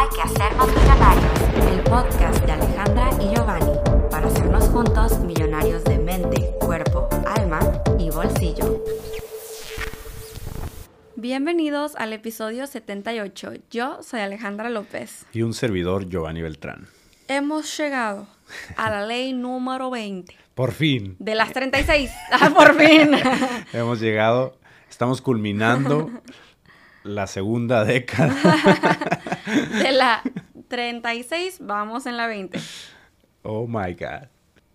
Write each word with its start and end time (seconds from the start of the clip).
Hay 0.00 0.08
que 0.08 0.22
hacernos 0.22 0.66
millonarios, 0.68 1.74
el 1.74 1.80
podcast 1.82 2.42
de 2.46 2.52
Alejandra 2.52 3.10
y 3.20 3.34
Giovanni, 3.34 3.72
para 4.10 4.28
hacernos 4.28 4.64
juntos 4.70 5.18
millonarios 5.20 5.84
de 5.84 5.98
mente, 5.98 6.54
cuerpo, 6.58 7.06
alma 7.26 7.60
y 7.98 8.08
bolsillo. 8.08 8.82
Bienvenidos 11.16 11.96
al 11.96 12.14
episodio 12.14 12.66
78. 12.66 13.52
Yo 13.70 14.02
soy 14.02 14.20
Alejandra 14.20 14.70
López. 14.70 15.26
Y 15.34 15.42
un 15.42 15.52
servidor, 15.52 16.08
Giovanni 16.08 16.40
Beltrán. 16.40 16.88
Hemos 17.28 17.76
llegado 17.76 18.26
a 18.78 18.88
la 18.88 19.04
ley 19.06 19.34
número 19.34 19.90
20. 19.90 20.34
Por 20.54 20.72
fin. 20.72 21.14
De 21.18 21.34
las 21.34 21.52
36. 21.52 22.10
Ah, 22.32 22.48
por 22.48 22.74
fin. 22.74 23.10
Hemos 23.74 24.00
llegado, 24.00 24.56
estamos 24.88 25.20
culminando 25.20 26.10
la 27.04 27.26
segunda 27.26 27.84
década. 27.86 28.34
De 29.82 29.92
la 29.92 30.22
36 30.68 31.58
vamos 31.60 32.06
en 32.06 32.16
la 32.16 32.26
20. 32.26 32.58
Oh 33.42 33.66
my 33.66 33.94
God. 33.94 34.28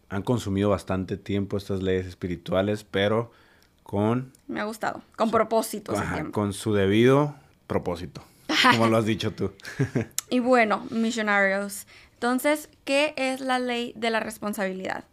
Han 0.10 0.22
consumido 0.22 0.70
bastante 0.70 1.18
tiempo 1.18 1.58
estas 1.58 1.82
leyes 1.82 2.06
espirituales, 2.06 2.84
pero 2.84 3.32
con... 3.84 4.32
Me 4.48 4.60
ha 4.60 4.66
gustado. 4.66 5.02
Con 5.16 5.32
propósito. 5.32 5.96
ajá, 5.98 6.16
tiempo. 6.16 6.32
con 6.32 6.54
su 6.54 6.74
debido 6.74 7.36
propósito. 7.68 8.24
Como 8.72 8.88
lo 8.88 8.98
has 8.98 9.06
dicho 9.06 9.32
tú. 9.32 9.52
Y 10.30 10.40
bueno, 10.40 10.88
millonarios. 10.90 11.86
Entonces, 12.14 12.70
¿qué 12.84 13.14
es 13.16 13.42
la 13.42 13.60
ley 13.60 13.94
de 13.96 14.10
la 14.10 14.20
responsabilidad? 14.20 15.04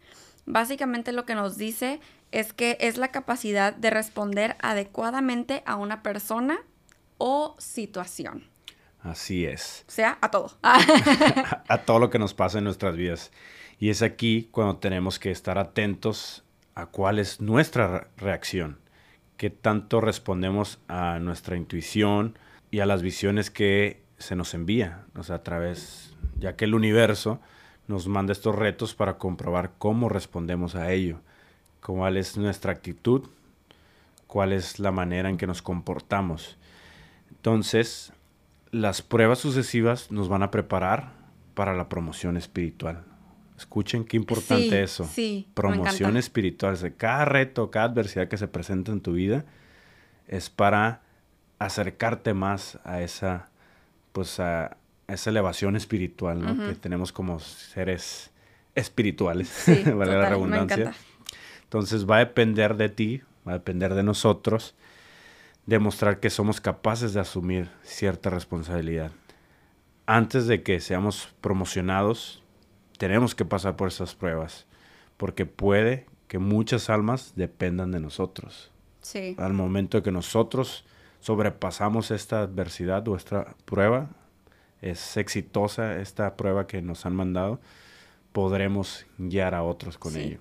Básicamente 0.47 1.11
lo 1.11 1.25
que 1.25 1.35
nos 1.35 1.55
dice 1.55 1.99
es 2.31 2.51
que 2.51 2.77
es 2.79 2.97
la 2.97 3.09
capacidad 3.09 3.75
de 3.75 3.91
responder 3.91 4.55
adecuadamente 4.59 5.61
a 5.67 5.75
una 5.75 6.01
persona 6.01 6.57
o 7.17 7.55
situación. 7.59 8.45
Así 9.01 9.45
es. 9.45 9.83
O 9.87 9.91
sea, 9.91 10.17
a 10.21 10.31
todo. 10.31 10.51
a, 10.63 10.79
a 11.67 11.77
todo 11.79 11.99
lo 11.99 12.09
que 12.09 12.19
nos 12.19 12.33
pasa 12.33 12.57
en 12.59 12.63
nuestras 12.63 12.95
vidas. 12.95 13.31
Y 13.79 13.89
es 13.89 14.01
aquí 14.01 14.47
cuando 14.51 14.77
tenemos 14.77 15.19
que 15.19 15.31
estar 15.31 15.57
atentos 15.57 16.43
a 16.75 16.85
cuál 16.85 17.19
es 17.19 17.41
nuestra 17.41 17.87
re- 17.87 18.07
reacción, 18.17 18.79
qué 19.37 19.49
tanto 19.49 19.99
respondemos 19.99 20.79
a 20.87 21.19
nuestra 21.19 21.57
intuición 21.57 22.37
y 22.71 22.79
a 22.79 22.85
las 22.85 23.01
visiones 23.01 23.51
que 23.51 24.01
se 24.17 24.35
nos 24.37 24.53
envía, 24.53 25.03
o 25.17 25.23
sea, 25.23 25.37
a 25.37 25.43
través, 25.43 26.13
ya 26.39 26.55
que 26.55 26.63
el 26.65 26.73
universo 26.75 27.41
nos 27.87 28.07
manda 28.07 28.31
estos 28.31 28.55
retos 28.55 28.95
para 28.95 29.17
comprobar 29.17 29.73
cómo 29.77 30.07
respondemos 30.07 30.75
a 30.75 30.91
ello, 30.93 31.19
cuál 31.85 32.15
es 32.15 32.37
nuestra 32.37 32.71
actitud, 32.71 33.27
cuál 34.27 34.53
es 34.53 34.79
la 34.79 34.91
manera 34.93 35.29
en 35.29 35.37
que 35.37 35.45
nos 35.47 35.61
comportamos. 35.61 36.57
Entonces, 37.43 38.13
las 38.71 39.01
pruebas 39.01 39.37
sucesivas 39.37 40.11
nos 40.11 40.29
van 40.29 40.43
a 40.43 40.49
preparar 40.49 41.11
para 41.55 41.75
la 41.75 41.89
promoción 41.89 42.37
espiritual. 42.37 43.03
Escuchen 43.57 44.05
qué 44.05 44.15
importante 44.15 44.69
Sí, 44.69 44.75
eso. 44.75 45.03
sí, 45.03 45.47
promoción 45.53 46.15
espiritual. 46.15 46.71
O 46.75 46.77
sea, 46.77 46.91
cada 46.91 47.25
reto, 47.25 47.69
cada 47.69 47.87
adversidad 47.87 48.29
que 48.29 48.37
se 48.37 48.47
presenta 48.47 48.93
en 48.93 49.01
tu 49.01 49.11
vida 49.11 49.43
es 50.29 50.49
para 50.49 51.01
acercarte 51.59 52.33
más 52.33 52.79
a 52.85 53.01
esa, 53.01 53.49
pues 54.13 54.39
a 54.39 54.77
esa 55.09 55.29
elevación 55.29 55.75
espiritual, 55.75 56.41
¿no? 56.41 56.65
Que 56.65 56.75
tenemos 56.75 57.11
como 57.11 57.41
seres 57.41 58.31
espirituales, 58.73 59.49
Sí, 59.49 59.83
valga 59.85 60.05
la 60.05 60.13
total, 60.13 60.29
redundancia. 60.29 60.93
Entonces 61.63 62.09
va 62.09 62.15
a 62.15 62.19
depender 62.19 62.77
de 62.77 62.87
ti, 62.87 63.21
va 63.45 63.51
a 63.51 63.55
depender 63.55 63.95
de 63.95 64.03
nosotros 64.03 64.75
demostrar 65.65 66.19
que 66.19 66.29
somos 66.29 66.59
capaces 66.61 67.13
de 67.13 67.19
asumir 67.21 67.69
cierta 67.83 68.29
responsabilidad. 68.29 69.11
Antes 70.05 70.47
de 70.47 70.63
que 70.63 70.79
seamos 70.79 71.33
promocionados, 71.39 72.43
tenemos 72.97 73.35
que 73.35 73.45
pasar 73.45 73.75
por 73.75 73.87
esas 73.87 74.15
pruebas, 74.15 74.65
porque 75.17 75.45
puede 75.45 76.05
que 76.27 76.39
muchas 76.39 76.89
almas 76.89 77.33
dependan 77.35 77.91
de 77.91 77.99
nosotros. 77.99 78.71
Sí. 79.01 79.35
Al 79.37 79.53
momento 79.53 80.03
que 80.03 80.11
nosotros 80.11 80.85
sobrepasamos 81.21 82.11
esta 82.11 82.41
adversidad 82.41 83.07
o 83.07 83.15
esta 83.15 83.55
prueba, 83.65 84.09
es 84.81 85.15
exitosa 85.15 85.99
esta 86.01 86.35
prueba 86.35 86.67
que 86.67 86.81
nos 86.81 87.05
han 87.05 87.15
mandado, 87.15 87.61
podremos 88.33 89.05
guiar 89.17 89.55
a 89.55 89.63
otros 89.63 89.97
con 89.97 90.13
Sí. 90.13 90.19
ello. 90.19 90.39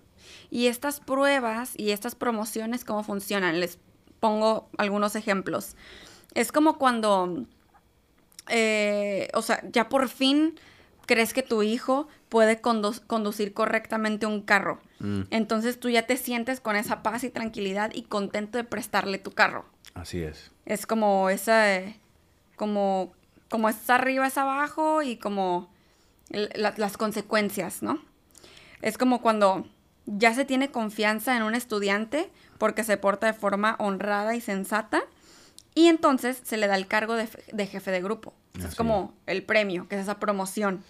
Y 0.50 0.66
estas 0.66 0.98
pruebas 0.98 1.74
y 1.78 1.90
estas 1.90 2.14
promociones, 2.16 2.84
¿cómo 2.84 3.04
funcionan? 3.04 3.60
Les 3.60 3.78
pongo 4.26 4.68
algunos 4.78 5.16
ejemplos. 5.16 5.74
Es 6.32 6.52
como 6.52 6.78
cuando, 6.78 7.44
eh, 8.48 9.28
o 9.34 9.42
sea, 9.42 9.60
ya 9.72 9.88
por 9.88 10.08
fin 10.08 10.58
crees 11.06 11.34
que 11.34 11.42
tu 11.42 11.64
hijo 11.64 12.06
puede 12.28 12.62
condu- 12.62 13.04
conducir 13.08 13.52
correctamente 13.52 14.26
un 14.26 14.42
carro. 14.42 14.78
Mm, 15.00 15.22
Entonces 15.30 15.80
tú 15.80 15.90
ya 15.90 16.06
te 16.06 16.16
sientes 16.16 16.60
con 16.60 16.76
esa 16.76 17.02
paz 17.02 17.24
y 17.24 17.30
tranquilidad 17.30 17.90
y 17.92 18.02
contento 18.02 18.58
de 18.58 18.64
prestarle 18.64 19.18
tu 19.18 19.32
carro. 19.32 19.64
así 19.94 20.22
es. 20.22 20.52
Es 20.66 20.86
como 20.86 21.28
esa, 21.28 21.74
eh, 21.74 21.98
como, 22.56 23.12
como 23.50 23.68
es 23.68 23.90
arriba 23.90 24.28
es 24.28 24.38
abajo 24.38 25.02
y 25.02 25.16
como 25.16 25.68
la- 26.30 26.72
las 26.76 26.96
consecuencias, 26.96 27.82
¿no? 27.82 28.00
Es 28.82 28.96
como 28.96 29.20
cuando 29.20 29.66
ya 30.06 30.32
se 30.34 30.44
tiene 30.44 30.70
confianza 30.70 31.36
en 31.36 31.42
un 31.42 31.54
estudiante 31.54 32.30
porque 32.58 32.84
se 32.84 32.96
porta 32.96 33.26
de 33.26 33.32
forma 33.32 33.76
honrada 33.78 34.34
y 34.34 34.40
sensata 34.40 35.02
y 35.74 35.86
entonces 35.86 36.40
se 36.42 36.56
le 36.56 36.66
da 36.66 36.76
el 36.76 36.86
cargo 36.86 37.14
de, 37.14 37.28
de 37.52 37.66
jefe 37.66 37.90
de 37.90 38.02
grupo. 38.02 38.34
Es 38.58 38.74
como 38.74 39.14
el 39.26 39.42
premio, 39.42 39.88
que 39.88 39.96
es 39.96 40.02
esa 40.02 40.20
promoción. 40.20 40.84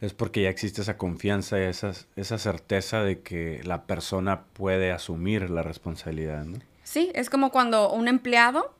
Es 0.00 0.14
porque 0.14 0.42
ya 0.42 0.50
existe 0.50 0.82
esa 0.82 0.96
confianza, 0.96 1.58
esa, 1.58 1.92
esa 2.14 2.38
certeza 2.38 3.02
de 3.02 3.20
que 3.20 3.60
la 3.64 3.84
persona 3.84 4.44
puede 4.52 4.92
asumir 4.92 5.50
la 5.50 5.62
responsabilidad, 5.62 6.44
¿no? 6.44 6.58
Sí, 6.84 7.10
es 7.14 7.30
como 7.30 7.50
cuando 7.50 7.90
un 7.90 8.06
empleado 8.06 8.74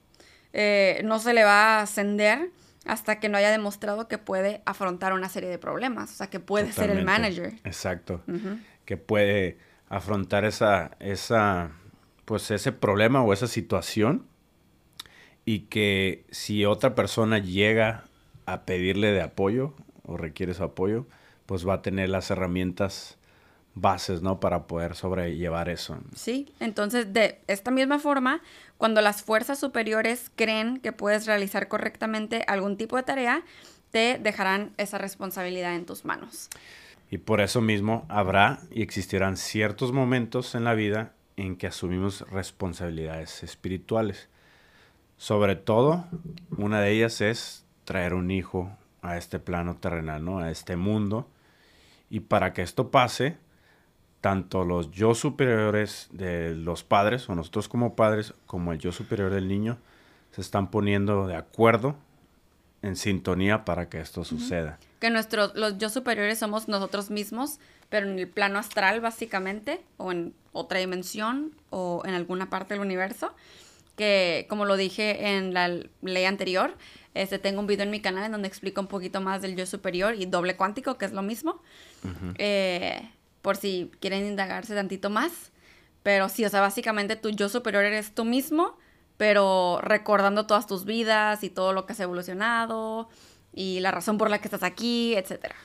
eh, 0.52 1.00
no 1.04 1.18
se 1.18 1.34
le 1.34 1.44
va 1.44 1.78
a 1.78 1.82
ascender 1.82 2.50
hasta 2.86 3.18
que 3.20 3.28
no 3.28 3.36
haya 3.36 3.50
demostrado 3.50 4.08
que 4.08 4.16
puede 4.16 4.62
afrontar 4.64 5.12
una 5.12 5.28
serie 5.28 5.50
de 5.50 5.58
problemas, 5.58 6.12
o 6.12 6.14
sea, 6.14 6.28
que 6.28 6.40
puede 6.40 6.72
ser 6.72 6.90
el 6.90 7.04
manager. 7.04 7.54
Exacto. 7.64 8.22
Que 8.84 8.96
puede 8.96 9.58
afrontar 9.90 10.44
esa, 10.44 10.92
esa, 11.00 11.70
pues 12.28 12.50
ese 12.50 12.72
problema 12.72 13.22
o 13.22 13.32
esa 13.32 13.46
situación 13.46 14.26
y 15.46 15.60
que 15.60 16.26
si 16.30 16.66
otra 16.66 16.94
persona 16.94 17.38
llega 17.38 18.04
a 18.44 18.66
pedirle 18.66 19.12
de 19.12 19.22
apoyo 19.22 19.72
o 20.04 20.18
requiere 20.18 20.52
su 20.52 20.62
apoyo, 20.62 21.06
pues 21.46 21.66
va 21.66 21.72
a 21.74 21.82
tener 21.82 22.10
las 22.10 22.30
herramientas 22.30 23.16
bases, 23.74 24.20
¿no? 24.20 24.40
Para 24.40 24.66
poder 24.66 24.94
sobrellevar 24.94 25.70
eso. 25.70 25.96
Sí, 26.14 26.52
entonces 26.60 27.14
de 27.14 27.40
esta 27.46 27.70
misma 27.70 27.98
forma, 27.98 28.42
cuando 28.76 29.00
las 29.00 29.22
fuerzas 29.22 29.58
superiores 29.58 30.30
creen 30.36 30.80
que 30.80 30.92
puedes 30.92 31.24
realizar 31.24 31.68
correctamente 31.68 32.44
algún 32.46 32.76
tipo 32.76 32.98
de 32.98 33.04
tarea, 33.04 33.42
te 33.90 34.18
dejarán 34.18 34.74
esa 34.76 34.98
responsabilidad 34.98 35.74
en 35.74 35.86
tus 35.86 36.04
manos. 36.04 36.50
Y 37.10 37.16
por 37.16 37.40
eso 37.40 37.62
mismo 37.62 38.04
habrá 38.10 38.60
y 38.70 38.82
existirán 38.82 39.38
ciertos 39.38 39.92
momentos 39.92 40.54
en 40.54 40.64
la 40.64 40.74
vida 40.74 41.14
en 41.38 41.56
que 41.56 41.68
asumimos 41.68 42.28
responsabilidades 42.30 43.42
espirituales. 43.44 44.28
Sobre 45.16 45.54
todo, 45.56 46.04
una 46.56 46.80
de 46.80 46.90
ellas 46.90 47.20
es 47.20 47.64
traer 47.84 48.12
un 48.12 48.30
hijo 48.30 48.76
a 49.02 49.16
este 49.16 49.38
plano 49.38 49.76
terrenal, 49.76 50.24
¿no? 50.24 50.40
A 50.40 50.50
este 50.50 50.76
mundo. 50.76 51.28
Y 52.10 52.20
para 52.20 52.52
que 52.52 52.62
esto 52.62 52.90
pase, 52.90 53.36
tanto 54.20 54.64
los 54.64 54.90
yo 54.90 55.14
superiores 55.14 56.08
de 56.10 56.56
los 56.56 56.82
padres, 56.82 57.28
o 57.28 57.36
nosotros 57.36 57.68
como 57.68 57.94
padres, 57.94 58.34
como 58.46 58.72
el 58.72 58.80
yo 58.80 58.90
superior 58.90 59.30
del 59.30 59.46
niño, 59.46 59.78
se 60.32 60.40
están 60.40 60.70
poniendo 60.70 61.28
de 61.28 61.36
acuerdo 61.36 61.96
en 62.82 62.96
sintonía 62.96 63.64
para 63.64 63.88
que 63.88 64.00
esto 64.00 64.24
suceda. 64.24 64.78
Que 65.00 65.10
nuestros, 65.10 65.54
los 65.54 65.78
yo 65.78 65.88
superiores 65.88 66.38
somos 66.38 66.68
nosotros 66.68 67.10
mismos, 67.10 67.58
pero 67.88 68.06
en 68.06 68.18
el 68.18 68.28
plano 68.28 68.58
astral 68.58 69.00
básicamente, 69.00 69.80
o 69.96 70.12
en 70.12 70.34
otra 70.52 70.78
dimensión, 70.78 71.52
o 71.70 72.02
en 72.04 72.14
alguna 72.14 72.50
parte 72.50 72.74
del 72.74 72.82
universo. 72.82 73.34
Que 73.96 74.46
como 74.48 74.64
lo 74.64 74.76
dije 74.76 75.36
en 75.36 75.54
la 75.54 75.68
ley 76.02 76.24
anterior, 76.24 76.76
este, 77.14 77.38
tengo 77.38 77.60
un 77.60 77.66
video 77.66 77.84
en 77.84 77.90
mi 77.90 78.00
canal 78.00 78.24
en 78.24 78.32
donde 78.32 78.46
explico 78.46 78.80
un 78.80 78.86
poquito 78.86 79.20
más 79.20 79.42
del 79.42 79.56
yo 79.56 79.66
superior 79.66 80.14
y 80.14 80.26
doble 80.26 80.56
cuántico, 80.56 80.98
que 80.98 81.04
es 81.04 81.12
lo 81.12 81.22
mismo. 81.22 81.60
Eh, 82.36 83.10
por 83.42 83.56
si 83.56 83.90
quieren 84.00 84.26
indagarse 84.26 84.74
tantito 84.74 85.10
más. 85.10 85.50
Pero 86.04 86.28
sí, 86.28 86.44
o 86.44 86.48
sea, 86.48 86.60
básicamente 86.60 87.16
tu 87.16 87.30
yo 87.30 87.48
superior 87.48 87.84
eres 87.84 88.14
tú 88.14 88.24
mismo, 88.24 88.78
pero 89.18 89.80
recordando 89.82 90.46
todas 90.46 90.66
tus 90.66 90.86
vidas 90.86 91.44
y 91.44 91.50
todo 91.50 91.74
lo 91.74 91.84
que 91.84 91.92
has 91.92 92.00
evolucionado 92.00 93.10
y 93.52 93.80
la 93.80 93.90
razón 93.90 94.16
por 94.16 94.30
la 94.30 94.38
que 94.38 94.46
estás 94.46 94.62
aquí, 94.62 95.14
etcétera. 95.14 95.56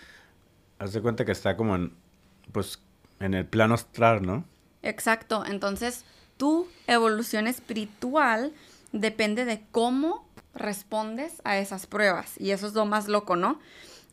Haz 0.79 0.91
de 0.91 1.01
cuenta 1.01 1.23
que 1.23 1.31
está 1.31 1.55
como 1.55 1.75
en, 1.75 1.95
pues, 2.51 2.79
en 3.19 3.33
el 3.33 3.45
plano 3.45 3.75
astral, 3.75 4.25
¿no? 4.25 4.43
Exacto. 4.81 5.45
Entonces, 5.45 6.03
tu 6.35 6.67
evolución 6.87 7.47
espiritual 7.47 8.51
depende 8.91 9.45
de 9.45 9.63
cómo 9.71 10.27
respondes 10.55 11.41
a 11.43 11.57
esas 11.57 11.85
pruebas. 11.85 12.33
Y 12.39 12.51
eso 12.51 12.67
es 12.67 12.73
lo 12.73 12.85
más 12.85 13.07
loco, 13.07 13.35
¿no? 13.35 13.59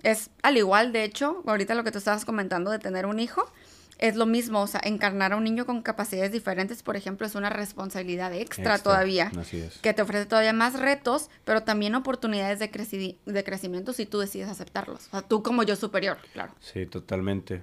Es 0.02 0.30
al 0.42 0.56
igual, 0.56 0.92
de 0.92 1.04
hecho, 1.04 1.42
ahorita 1.46 1.74
lo 1.74 1.84
que 1.84 1.92
tú 1.92 1.98
estabas 1.98 2.24
comentando 2.24 2.70
de 2.70 2.78
tener 2.78 3.06
un 3.06 3.20
hijo, 3.20 3.50
es 4.00 4.16
lo 4.16 4.26
mismo, 4.26 4.62
o 4.62 4.66
sea, 4.66 4.80
encarnar 4.82 5.32
a 5.32 5.36
un 5.36 5.44
niño 5.44 5.66
con 5.66 5.82
capacidades 5.82 6.32
diferentes, 6.32 6.82
por 6.82 6.96
ejemplo, 6.96 7.26
es 7.26 7.34
una 7.34 7.50
responsabilidad 7.50 8.32
extra, 8.34 8.78
todavía, 8.78 9.30
Así 9.38 9.58
es. 9.60 9.78
que 9.78 9.92
te 9.94 10.02
ofrece 10.02 10.26
todavía 10.26 10.52
más 10.52 10.78
retos, 10.80 11.30
pero 11.44 11.62
también 11.62 11.94
oportunidades 11.94 12.58
de, 12.58 12.72
creci- 12.72 13.16
de 13.26 13.44
crecimiento 13.44 13.92
si 13.92 14.06
tú 14.06 14.18
decides 14.18 14.48
aceptarlos. 14.48 15.06
O 15.08 15.10
sea, 15.10 15.22
tú 15.22 15.42
como 15.42 15.62
yo 15.62 15.76
superior, 15.76 16.18
claro. 16.32 16.52
Sí, 16.60 16.86
totalmente. 16.86 17.62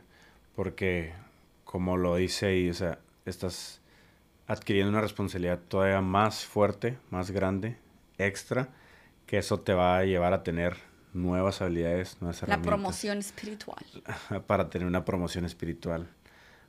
Porque, 0.56 1.14
como 1.66 1.98
lo 1.98 2.16
dice 2.16 2.46
ahí, 2.48 2.70
o 2.70 2.74
sea, 2.74 3.00
estás 3.26 3.82
adquiriendo 4.48 4.90
una 4.92 5.02
responsabilidad 5.02 5.60
todavía 5.68 6.02
más 6.02 6.46
fuerte, 6.46 6.98
más 7.10 7.32
grande, 7.32 7.78
extra, 8.18 8.70
que 9.26 9.38
eso 9.40 9.60
te 9.60 9.74
va 9.74 9.98
a 9.98 10.04
llevar 10.06 10.34
a 10.34 10.44
tener 10.44 10.78
nuevas 11.14 11.62
habilidades, 11.62 12.18
nuevas 12.22 12.42
La 12.42 12.46
herramientas. 12.46 12.68
promoción 12.68 13.18
espiritual. 13.18 13.84
para 14.48 14.70
tener 14.70 14.88
una 14.88 15.04
promoción 15.04 15.46
espiritual, 15.46 16.08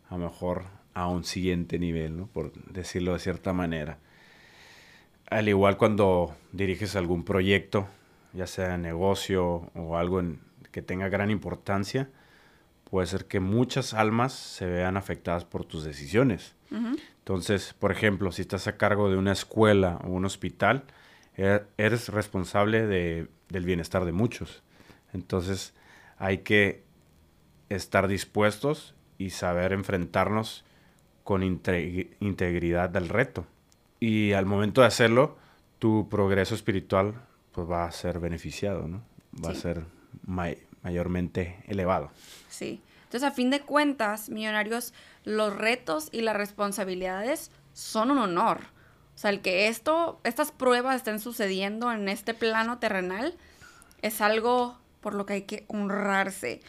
a 0.08 0.16
lo 0.16 0.24
mejor 0.24 0.64
a 0.94 1.06
un 1.08 1.24
siguiente 1.24 1.78
nivel, 1.78 2.16
¿no? 2.16 2.26
por 2.26 2.52
decirlo 2.72 3.12
de 3.12 3.18
cierta 3.18 3.52
manera. 3.52 3.98
Al 5.30 5.48
igual 5.48 5.76
cuando 5.76 6.34
diriges 6.52 6.96
algún 6.96 7.24
proyecto, 7.24 7.86
ya 8.32 8.46
sea 8.46 8.76
negocio 8.78 9.70
o 9.74 9.96
algo 9.98 10.20
en- 10.20 10.40
que 10.72 10.82
tenga 10.82 11.08
gran 11.08 11.30
importancia, 11.30 12.08
puede 12.90 13.06
ser 13.06 13.26
que 13.26 13.40
muchas 13.40 13.92
almas 13.94 14.32
se 14.32 14.66
vean 14.66 14.96
afectadas 14.96 15.44
por 15.44 15.64
tus 15.64 15.84
decisiones. 15.84 16.54
Entonces, 17.18 17.74
por 17.78 17.92
ejemplo, 17.92 18.32
si 18.32 18.42
estás 18.42 18.66
a 18.68 18.76
cargo 18.78 19.10
de 19.10 19.16
una 19.16 19.32
escuela 19.32 19.98
o 20.04 20.08
un 20.08 20.24
hospital, 20.24 20.84
e- 21.36 21.62
eres 21.76 22.08
responsable 22.08 22.86
de- 22.86 23.28
del 23.50 23.64
bienestar 23.64 24.04
de 24.06 24.12
muchos. 24.12 24.62
Entonces, 25.12 25.74
hay 26.18 26.38
que 26.38 26.82
estar 27.68 28.08
dispuestos 28.08 28.94
y 29.18 29.30
saber 29.30 29.72
enfrentarnos 29.72 30.64
con 31.24 31.42
inte- 31.42 32.16
integridad 32.20 32.96
al 32.96 33.08
reto. 33.08 33.44
Y 34.00 34.32
al 34.32 34.46
momento 34.46 34.80
de 34.80 34.86
hacerlo, 34.86 35.36
tu 35.78 36.08
progreso 36.08 36.54
espiritual 36.54 37.14
pues, 37.52 37.68
va 37.68 37.84
a 37.84 37.92
ser 37.92 38.20
beneficiado, 38.20 38.86
¿no? 38.86 39.02
Va 39.44 39.52
Sí. 39.52 39.58
a 39.58 39.60
ser 39.60 39.84
may- 40.24 40.58
mayormente 40.82 41.62
elevado. 41.66 42.10
Sí. 42.48 42.80
Entonces, 43.04 43.28
a 43.28 43.32
fin 43.32 43.50
de 43.50 43.60
cuentas, 43.60 44.28
millonarios, 44.28 44.92
los 45.24 45.54
retos 45.56 46.08
y 46.12 46.20
las 46.20 46.36
responsabilidades 46.36 47.50
son 47.72 48.10
un 48.10 48.18
honor. 48.18 48.58
O 49.14 49.18
sea, 49.18 49.30
el 49.30 49.40
que 49.40 49.68
esto, 49.68 50.20
estas 50.24 50.52
pruebas 50.52 50.96
estén 50.96 51.18
sucediendo 51.18 51.90
en 51.90 52.08
este 52.08 52.34
plano 52.34 52.78
terrenal 52.78 53.34
es 54.02 54.20
algo 54.20 54.78
por 55.00 55.14
lo 55.14 55.26
que 55.26 55.32
hay 55.34 55.42
que 55.42 55.64
honrarse. 55.68 56.60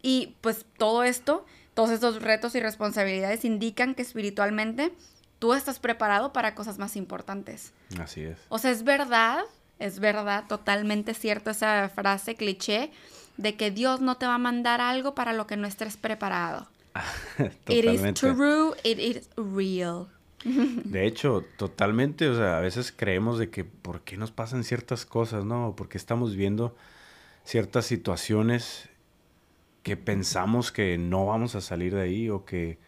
Y 0.00 0.34
pues 0.40 0.64
todo 0.78 1.02
esto, 1.02 1.44
todos 1.78 1.90
estos 1.90 2.20
retos 2.20 2.56
y 2.56 2.60
responsabilidades 2.60 3.44
indican 3.44 3.94
que 3.94 4.02
espiritualmente 4.02 4.90
tú 5.38 5.54
estás 5.54 5.78
preparado 5.78 6.32
para 6.32 6.56
cosas 6.56 6.76
más 6.76 6.96
importantes. 6.96 7.72
Así 8.00 8.22
es. 8.22 8.36
O 8.48 8.58
sea, 8.58 8.72
es 8.72 8.82
verdad, 8.82 9.44
es 9.78 10.00
verdad, 10.00 10.46
totalmente 10.48 11.14
cierto 11.14 11.50
esa 11.50 11.88
frase 11.88 12.34
cliché 12.34 12.90
de 13.36 13.54
que 13.54 13.70
Dios 13.70 14.00
no 14.00 14.16
te 14.16 14.26
va 14.26 14.34
a 14.34 14.38
mandar 14.38 14.80
algo 14.80 15.14
para 15.14 15.32
lo 15.32 15.46
que 15.46 15.56
no 15.56 15.68
estés 15.68 15.96
preparado. 15.96 16.66
It 17.68 17.84
is 17.84 18.14
true, 18.14 18.74
it 18.82 18.98
is 18.98 19.30
real. 19.36 20.08
De 20.44 21.06
hecho, 21.06 21.44
totalmente, 21.58 22.28
o 22.28 22.34
sea, 22.34 22.58
a 22.58 22.60
veces 22.60 22.90
creemos 22.90 23.38
de 23.38 23.50
que 23.50 23.62
por 23.62 24.00
qué 24.00 24.16
nos 24.16 24.32
pasan 24.32 24.64
ciertas 24.64 25.06
cosas, 25.06 25.44
¿no? 25.44 25.74
Porque 25.76 25.96
estamos 25.96 26.34
viendo 26.34 26.74
ciertas 27.44 27.86
situaciones 27.86 28.88
que 29.88 29.96
pensamos 29.96 30.70
que 30.70 30.98
no 30.98 31.24
vamos 31.24 31.54
a 31.54 31.62
salir 31.62 31.94
de 31.94 32.02
ahí 32.02 32.28
o 32.28 32.44
que 32.44 32.78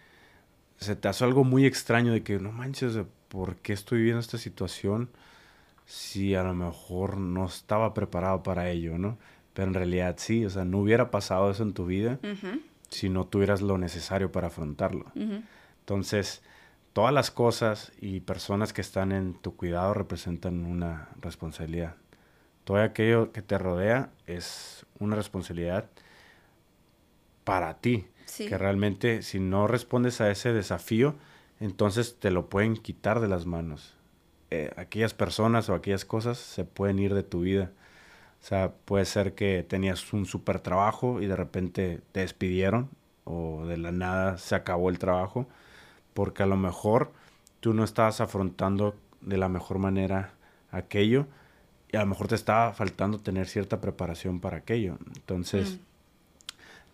se 0.76 0.96
te 0.96 1.08
hace 1.08 1.24
algo 1.24 1.44
muy 1.44 1.64
extraño 1.64 2.12
de 2.12 2.22
que 2.22 2.38
no 2.38 2.52
manches, 2.52 2.98
¿por 3.28 3.56
qué 3.56 3.72
estoy 3.72 3.98
viviendo 3.98 4.20
esta 4.20 4.36
situación 4.36 5.08
si 5.86 6.34
a 6.34 6.42
lo 6.42 6.52
mejor 6.54 7.16
no 7.16 7.46
estaba 7.46 7.94
preparado 7.94 8.42
para 8.42 8.68
ello, 8.68 8.98
¿no? 8.98 9.16
Pero 9.54 9.68
en 9.68 9.74
realidad 9.74 10.16
sí, 10.18 10.44
o 10.44 10.50
sea, 10.50 10.66
no 10.66 10.78
hubiera 10.78 11.10
pasado 11.10 11.50
eso 11.50 11.62
en 11.62 11.72
tu 11.72 11.86
vida 11.86 12.18
Ujú, 12.22 12.60
si 12.90 13.08
no 13.08 13.26
tuvieras 13.26 13.62
lo 13.62 13.78
necesario 13.78 14.30
para 14.30 14.48
afrontarlo. 14.48 15.06
ujú. 15.14 15.42
Entonces, 15.80 16.42
todas 16.92 17.14
las 17.14 17.30
cosas 17.30 17.92
y 17.98 18.20
personas 18.20 18.74
que 18.74 18.82
están 18.82 19.12
en 19.12 19.34
tu 19.34 19.56
cuidado 19.56 19.94
representan 19.94 20.66
una 20.66 21.08
responsabilidad. 21.20 21.94
Todo 22.64 22.82
aquello 22.82 23.32
que 23.32 23.40
te 23.40 23.56
rodea 23.56 24.10
es 24.26 24.84
una 24.98 25.16
responsabilidad 25.16 25.86
para 27.44 27.74
ti. 27.80 28.06
Sí. 28.26 28.46
Que 28.48 28.58
realmente 28.58 29.22
si 29.22 29.40
no 29.40 29.66
respondes 29.66 30.20
a 30.20 30.30
ese 30.30 30.52
desafío, 30.52 31.14
entonces 31.58 32.16
te 32.18 32.30
lo 32.30 32.48
pueden 32.48 32.76
quitar 32.76 33.20
de 33.20 33.28
las 33.28 33.46
manos. 33.46 33.94
Eh, 34.50 34.70
aquellas 34.76 35.14
personas 35.14 35.68
o 35.68 35.74
aquellas 35.74 36.04
cosas 36.04 36.38
se 36.38 36.64
pueden 36.64 36.98
ir 36.98 37.14
de 37.14 37.22
tu 37.22 37.40
vida. 37.42 37.70
O 38.42 38.46
sea, 38.46 38.72
puede 38.84 39.04
ser 39.04 39.34
que 39.34 39.64
tenías 39.68 40.12
un 40.12 40.26
super 40.26 40.60
trabajo 40.60 41.20
y 41.20 41.26
de 41.26 41.36
repente 41.36 42.00
te 42.12 42.20
despidieron 42.20 42.88
o 43.24 43.66
de 43.66 43.76
la 43.76 43.92
nada 43.92 44.38
se 44.38 44.54
acabó 44.54 44.88
el 44.88 44.98
trabajo 44.98 45.46
porque 46.14 46.42
a 46.42 46.46
lo 46.46 46.56
mejor 46.56 47.12
tú 47.60 47.74
no 47.74 47.84
estabas 47.84 48.20
afrontando 48.20 48.94
de 49.20 49.36
la 49.36 49.48
mejor 49.48 49.78
manera 49.78 50.32
aquello 50.70 51.26
y 51.92 51.96
a 51.96 52.00
lo 52.00 52.06
mejor 52.06 52.28
te 52.28 52.34
estaba 52.34 52.72
faltando 52.72 53.18
tener 53.18 53.46
cierta 53.46 53.80
preparación 53.80 54.40
para 54.40 54.58
aquello. 54.58 54.96
Entonces, 55.16 55.74
Mm. 55.74 55.89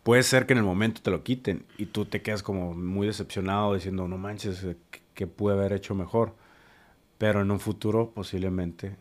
Puede 0.07 0.23
ser 0.23 0.47
que 0.47 0.53
en 0.53 0.59
el 0.61 0.65
momento 0.65 1.03
te 1.03 1.11
lo 1.11 1.25
quiten 1.25 1.67
y 1.79 1.87
tú 1.87 2.05
te 2.05 2.23
quedas 2.23 2.45
como 2.45 2.75
muy 2.75 3.09
decepcionado 3.09 3.75
diciendo, 3.75 4.07
no 4.07 4.17
manches, 4.17 4.63
eh, 4.63 4.77
¿qué- 4.93 5.01
¿qué 5.15 5.27
pude 5.27 5.55
haber 5.55 5.73
hecho 5.73 5.97
mejor? 5.97 6.37
Pero 7.19 7.41
en 7.41 7.51
un 7.51 7.59
futuro 7.59 8.13
posiblemente 8.13 8.95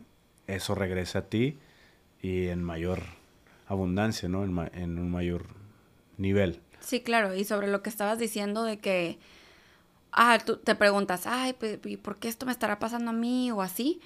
eso 0.48 0.74
regrese 0.74 1.18
a 1.18 1.28
ti 1.28 1.58
y 2.20 2.48
en 2.48 2.60
mayor 2.60 3.04
abundancia, 3.68 4.28
¿no? 4.28 4.42
En, 4.42 4.98
un 4.98 5.08
mayor 5.08 5.46
nivel. 6.18 6.60
Sí, 6.80 7.00
claro, 7.02 7.36
y 7.36 7.44
sobre 7.44 7.68
lo 7.68 7.84
que 7.84 7.90
estabas 7.90 8.18
diciendo 8.18 8.64
de 8.64 8.80
que, 8.80 9.20
ah, 10.10 10.40
tú 10.44 10.56
te 10.56 10.74
preguntas, 10.74 11.28
ay, 11.28 11.52
pues, 11.52 11.78
¿y 11.84 11.98
¿por 11.98 12.16
qué 12.16 12.26
esto 12.26 12.46
me 12.46 12.52
estará 12.52 12.80
pasando 12.80 13.10
a 13.10 13.14
mí 13.14 13.52
o 13.52 13.62
así? 13.62 14.00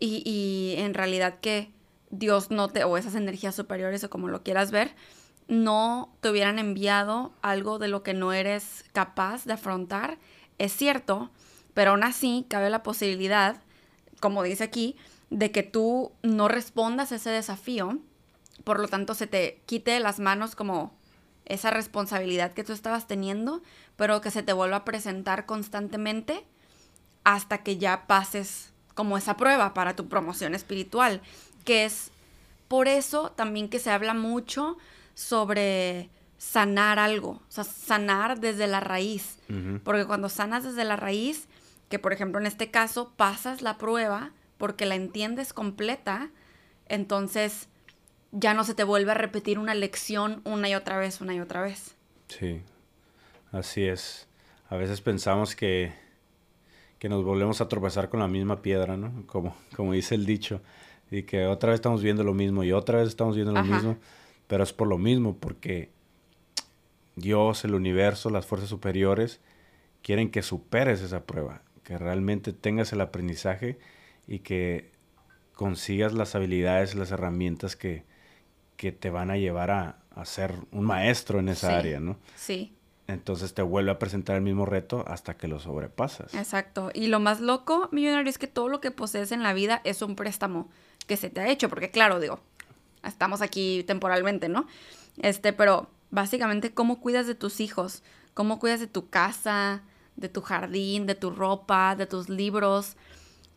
Y, 0.00 0.24
y 0.28 0.80
en 0.80 0.92
realidad 0.92 1.38
que 1.38 1.70
Dios 2.10 2.50
no 2.50 2.66
te, 2.68 2.82
o 2.82 2.96
esas 2.96 3.14
energías 3.14 3.54
superiores 3.54 4.02
o 4.02 4.10
como 4.10 4.26
lo 4.26 4.42
quieras 4.42 4.72
ver, 4.72 4.96
no 5.48 6.14
te 6.20 6.30
hubieran 6.30 6.58
enviado 6.58 7.32
algo 7.42 7.78
de 7.78 7.88
lo 7.88 8.02
que 8.02 8.14
no 8.14 8.32
eres 8.32 8.84
capaz 8.92 9.44
de 9.44 9.54
afrontar, 9.54 10.18
es 10.58 10.72
cierto, 10.72 11.30
pero 11.74 11.92
aún 11.92 12.04
así 12.04 12.46
cabe 12.48 12.70
la 12.70 12.82
posibilidad, 12.82 13.62
como 14.20 14.42
dice 14.42 14.64
aquí, 14.64 14.96
de 15.30 15.50
que 15.50 15.62
tú 15.62 16.12
no 16.22 16.48
respondas 16.48 17.12
a 17.12 17.16
ese 17.16 17.30
desafío, 17.30 17.98
por 18.64 18.78
lo 18.78 18.88
tanto 18.88 19.14
se 19.14 19.26
te 19.26 19.60
quite 19.66 19.92
de 19.92 20.00
las 20.00 20.20
manos 20.20 20.54
como 20.54 20.94
esa 21.46 21.70
responsabilidad 21.70 22.52
que 22.52 22.64
tú 22.64 22.72
estabas 22.72 23.06
teniendo, 23.06 23.62
pero 23.96 24.20
que 24.20 24.30
se 24.30 24.42
te 24.42 24.52
vuelva 24.52 24.76
a 24.76 24.84
presentar 24.84 25.46
constantemente 25.46 26.44
hasta 27.24 27.62
que 27.62 27.78
ya 27.78 28.06
pases 28.06 28.72
como 28.94 29.16
esa 29.16 29.36
prueba 29.36 29.74
para 29.74 29.96
tu 29.96 30.08
promoción 30.08 30.54
espiritual, 30.54 31.22
que 31.64 31.84
es 31.84 32.10
por 32.68 32.88
eso 32.88 33.32
también 33.32 33.68
que 33.68 33.78
se 33.78 33.90
habla 33.90 34.14
mucho 34.14 34.76
sobre 35.14 36.10
sanar 36.38 36.98
algo, 36.98 37.30
o 37.30 37.50
sea, 37.50 37.64
sanar 37.64 38.40
desde 38.40 38.66
la 38.66 38.80
raíz, 38.80 39.38
porque 39.84 40.06
cuando 40.06 40.28
sanas 40.28 40.64
desde 40.64 40.84
la 40.84 40.96
raíz, 40.96 41.46
que 41.88 41.98
por 41.98 42.12
ejemplo 42.12 42.40
en 42.40 42.46
este 42.46 42.70
caso 42.70 43.12
pasas 43.16 43.62
la 43.62 43.78
prueba 43.78 44.32
porque 44.58 44.86
la 44.86 44.94
entiendes 44.94 45.52
completa, 45.52 46.30
entonces 46.86 47.68
ya 48.32 48.54
no 48.54 48.64
se 48.64 48.74
te 48.74 48.82
vuelve 48.82 49.12
a 49.12 49.14
repetir 49.14 49.58
una 49.58 49.74
lección 49.74 50.40
una 50.44 50.68
y 50.68 50.74
otra 50.74 50.98
vez, 50.98 51.20
una 51.20 51.34
y 51.34 51.40
otra 51.40 51.62
vez. 51.62 51.94
Sí, 52.28 52.62
así 53.52 53.84
es. 53.84 54.26
A 54.68 54.76
veces 54.76 55.00
pensamos 55.02 55.54
que, 55.54 55.92
que 56.98 57.08
nos 57.08 57.24
volvemos 57.24 57.60
a 57.60 57.68
tropezar 57.68 58.08
con 58.08 58.20
la 58.20 58.28
misma 58.28 58.62
piedra, 58.62 58.96
¿no? 58.96 59.26
Como, 59.26 59.54
como 59.76 59.92
dice 59.92 60.14
el 60.14 60.24
dicho. 60.24 60.62
Y 61.10 61.24
que 61.24 61.44
otra 61.46 61.70
vez 61.70 61.76
estamos 61.76 62.02
viendo 62.02 62.24
lo 62.24 62.32
mismo 62.32 62.64
y 62.64 62.72
otra 62.72 62.98
vez 62.98 63.08
estamos 63.08 63.34
viendo 63.36 63.52
lo 63.52 63.60
Ajá. 63.60 63.74
mismo. 63.74 63.98
Pero 64.46 64.62
es 64.64 64.72
por 64.72 64.88
lo 64.88 64.98
mismo, 64.98 65.36
porque 65.36 65.90
Dios, 67.16 67.64
el 67.64 67.74
universo, 67.74 68.30
las 68.30 68.46
fuerzas 68.46 68.68
superiores 68.70 69.40
quieren 70.02 70.30
que 70.30 70.42
superes 70.42 71.00
esa 71.00 71.24
prueba, 71.24 71.62
que 71.84 71.98
realmente 71.98 72.52
tengas 72.52 72.92
el 72.92 73.00
aprendizaje 73.00 73.78
y 74.26 74.40
que 74.40 74.90
consigas 75.54 76.12
las 76.12 76.34
habilidades, 76.34 76.94
las 76.94 77.10
herramientas 77.12 77.76
que, 77.76 78.04
que 78.76 78.92
te 78.92 79.10
van 79.10 79.30
a 79.30 79.36
llevar 79.36 79.70
a, 79.70 79.98
a 80.14 80.24
ser 80.24 80.54
un 80.72 80.84
maestro 80.84 81.38
en 81.38 81.48
esa 81.48 81.68
Sí. 81.68 81.74
área, 81.74 82.00
¿no? 82.00 82.16
Sí, 82.36 82.74
entonces 83.08 83.52
te 83.52 83.62
vuelve 83.62 83.90
a 83.90 83.98
presentar 83.98 84.36
el 84.36 84.42
mismo 84.42 84.64
reto 84.64 85.04
hasta 85.06 85.36
que 85.36 85.46
lo 85.48 85.58
sobrepasas. 85.60 86.32
Exacto. 86.34 86.90
Y 86.94 87.08
lo 87.08 87.20
más 87.20 87.40
loco, 87.40 87.88
millonario, 87.92 88.30
es 88.30 88.38
que 88.38 88.46
todo 88.46 88.68
lo 88.68 88.80
que 88.80 88.90
posees 88.90 89.32
en 89.32 89.42
la 89.42 89.52
vida 89.52 89.82
es 89.84 90.00
un 90.02 90.16
préstamo 90.16 90.70
que 91.06 91.16
se 91.16 91.28
te 91.28 91.40
ha 91.40 91.48
hecho, 91.50 91.68
porque 91.68 91.90
claro, 91.90 92.20
digo, 92.20 92.40
estamos 93.04 93.42
aquí 93.42 93.84
temporalmente, 93.84 94.48
¿no? 94.48 94.66
Este, 95.18 95.52
pero 95.52 95.88
básicamente 96.10 96.72
cómo 96.72 97.00
cuidas 97.00 97.26
de 97.26 97.34
tus 97.34 97.60
hijos, 97.60 98.02
cómo 98.34 98.58
cuidas 98.58 98.80
de 98.80 98.86
tu 98.86 99.08
casa, 99.08 99.82
de 100.16 100.28
tu 100.28 100.40
jardín, 100.42 101.06
de 101.06 101.14
tu 101.14 101.30
ropa, 101.30 101.96
de 101.96 102.06
tus 102.06 102.28
libros. 102.28 102.96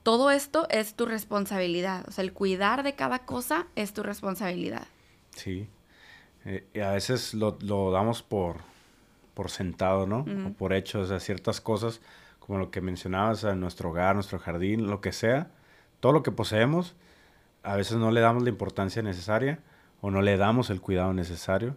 Todo 0.03 0.31
esto 0.31 0.67
es 0.69 0.95
tu 0.95 1.05
responsabilidad. 1.05 2.05
O 2.07 2.11
sea, 2.11 2.23
el 2.23 2.33
cuidar 2.33 2.83
de 2.83 2.93
cada 2.93 3.19
cosa 3.19 3.67
es 3.75 3.93
tu 3.93 4.03
responsabilidad. 4.03 4.87
Sí. 5.35 5.67
Eh, 6.45 6.65
y 6.73 6.79
a 6.79 6.91
veces 6.91 7.33
lo, 7.33 7.57
lo 7.61 7.91
damos 7.91 8.21
por, 8.21 8.57
por 9.33 9.49
sentado, 9.49 10.07
¿no? 10.07 10.25
O 10.47 10.53
por 10.53 10.73
hecho, 10.73 11.01
o 11.01 11.05
sea, 11.05 11.19
ciertas 11.19 11.59
cosas, 11.59 12.01
como 12.39 12.57
lo 12.57 12.71
que 12.71 12.81
mencionabas, 12.81 13.43
en 13.43 13.59
nuestro 13.59 13.89
hogar, 13.89 14.15
nuestro 14.15 14.39
jardín, 14.39 14.87
lo 14.87 15.01
que 15.01 15.11
sea, 15.11 15.51
todo 15.99 16.13
lo 16.13 16.23
que 16.23 16.31
poseemos, 16.31 16.95
a 17.65 17.75
veces 17.75 17.97
no 17.97 18.11
le 18.11 18.21
damos 18.21 18.43
la 18.43 18.49
importancia 18.49 19.01
necesaria 19.01 19.59
o 20.01 20.11
no 20.11 20.21
le 20.21 20.37
damos 20.37 20.69
el 20.69 20.81
cuidado 20.81 21.13
necesario 21.13 21.75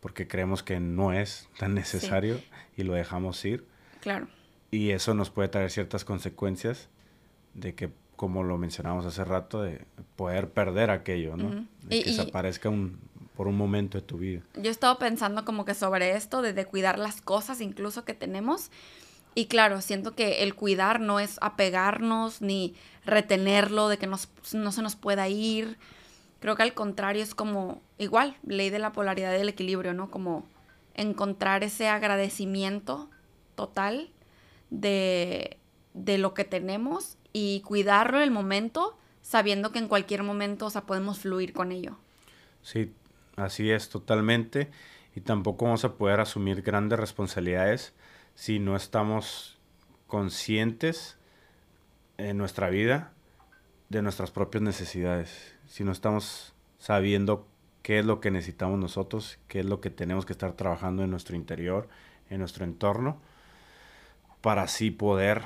porque 0.00 0.26
creemos 0.26 0.62
que 0.62 0.80
no 0.80 1.12
es 1.12 1.48
tan 1.58 1.74
necesario 1.74 2.40
y 2.76 2.82
lo 2.84 2.94
dejamos 2.94 3.44
ir. 3.44 3.66
Claro. 4.00 4.28
Y 4.70 4.90
eso 4.90 5.14
nos 5.14 5.30
puede 5.30 5.48
traer 5.48 5.70
ciertas 5.70 6.04
consecuencias 6.04 6.88
de 7.54 7.74
que, 7.74 7.90
como 8.16 8.42
lo 8.44 8.56
mencionamos 8.56 9.04
hace 9.04 9.24
rato, 9.24 9.62
de 9.62 9.84
poder 10.16 10.48
perder 10.50 10.90
aquello, 10.90 11.36
¿no? 11.36 11.66
De 11.82 11.96
Y- 11.96 12.02
que 12.04 12.10
desaparezca 12.10 12.68
un, 12.70 12.98
por 13.36 13.46
un 13.48 13.56
momento 13.56 13.98
de 13.98 14.02
tu 14.02 14.16
vida. 14.18 14.40
Yo 14.54 14.68
he 14.68 14.70
estado 14.70 14.98
pensando 14.98 15.44
como 15.44 15.64
que 15.64 15.74
sobre 15.74 16.12
esto, 16.16 16.40
de, 16.40 16.52
de 16.54 16.64
cuidar 16.64 16.98
las 16.98 17.20
cosas 17.20 17.60
incluso 17.60 18.04
que 18.04 18.14
tenemos. 18.14 18.70
Y 19.34 19.46
claro, 19.46 19.80
siento 19.80 20.14
que 20.14 20.42
el 20.42 20.54
cuidar 20.54 21.00
no 21.00 21.20
es 21.20 21.38
apegarnos 21.40 22.42
ni 22.42 22.74
retenerlo, 23.04 23.88
de 23.88 23.98
que 23.98 24.06
nos, 24.06 24.28
no 24.52 24.72
se 24.72 24.82
nos 24.82 24.96
pueda 24.96 25.28
ir. 25.28 25.78
Creo 26.40 26.56
que 26.56 26.62
al 26.62 26.74
contrario 26.74 27.22
es 27.22 27.34
como, 27.34 27.80
igual, 27.98 28.36
ley 28.44 28.70
de 28.70 28.78
la 28.78 28.92
polaridad 28.92 29.32
del 29.32 29.48
equilibrio, 29.48 29.94
¿no? 29.94 30.10
Como 30.10 30.46
encontrar 30.94 31.62
ese 31.62 31.88
agradecimiento 31.88 33.08
total 33.54 34.10
de, 34.70 35.58
de 35.94 36.18
lo 36.18 36.34
que 36.34 36.44
tenemos 36.44 37.16
y 37.32 37.60
cuidarlo 37.60 38.18
en 38.18 38.24
el 38.24 38.30
momento, 38.30 38.98
sabiendo 39.22 39.70
que 39.70 39.78
en 39.78 39.88
cualquier 39.88 40.22
momento, 40.22 40.66
o 40.66 40.70
sea, 40.70 40.82
podemos 40.82 41.20
fluir 41.20 41.52
con 41.52 41.72
ello. 41.72 41.98
Sí, 42.62 42.92
así 43.36 43.70
es 43.70 43.88
totalmente. 43.88 44.70
Y 45.14 45.20
tampoco 45.20 45.66
vamos 45.66 45.84
a 45.84 45.94
poder 45.94 46.20
asumir 46.20 46.62
grandes 46.62 46.98
responsabilidades 46.98 47.92
si 48.40 48.58
no 48.58 48.74
estamos 48.74 49.58
conscientes 50.06 51.18
en 52.16 52.38
nuestra 52.38 52.70
vida 52.70 53.12
de 53.90 54.00
nuestras 54.00 54.30
propias 54.30 54.62
necesidades. 54.62 55.54
Si 55.66 55.84
no 55.84 55.92
estamos 55.92 56.54
sabiendo 56.78 57.46
qué 57.82 57.98
es 57.98 58.06
lo 58.06 58.22
que 58.22 58.30
necesitamos 58.30 58.78
nosotros, 58.78 59.38
qué 59.46 59.60
es 59.60 59.66
lo 59.66 59.82
que 59.82 59.90
tenemos 59.90 60.24
que 60.24 60.32
estar 60.32 60.54
trabajando 60.54 61.04
en 61.04 61.10
nuestro 61.10 61.36
interior, 61.36 61.90
en 62.30 62.38
nuestro 62.38 62.64
entorno, 62.64 63.20
para 64.40 64.62
así 64.62 64.90
poder 64.90 65.42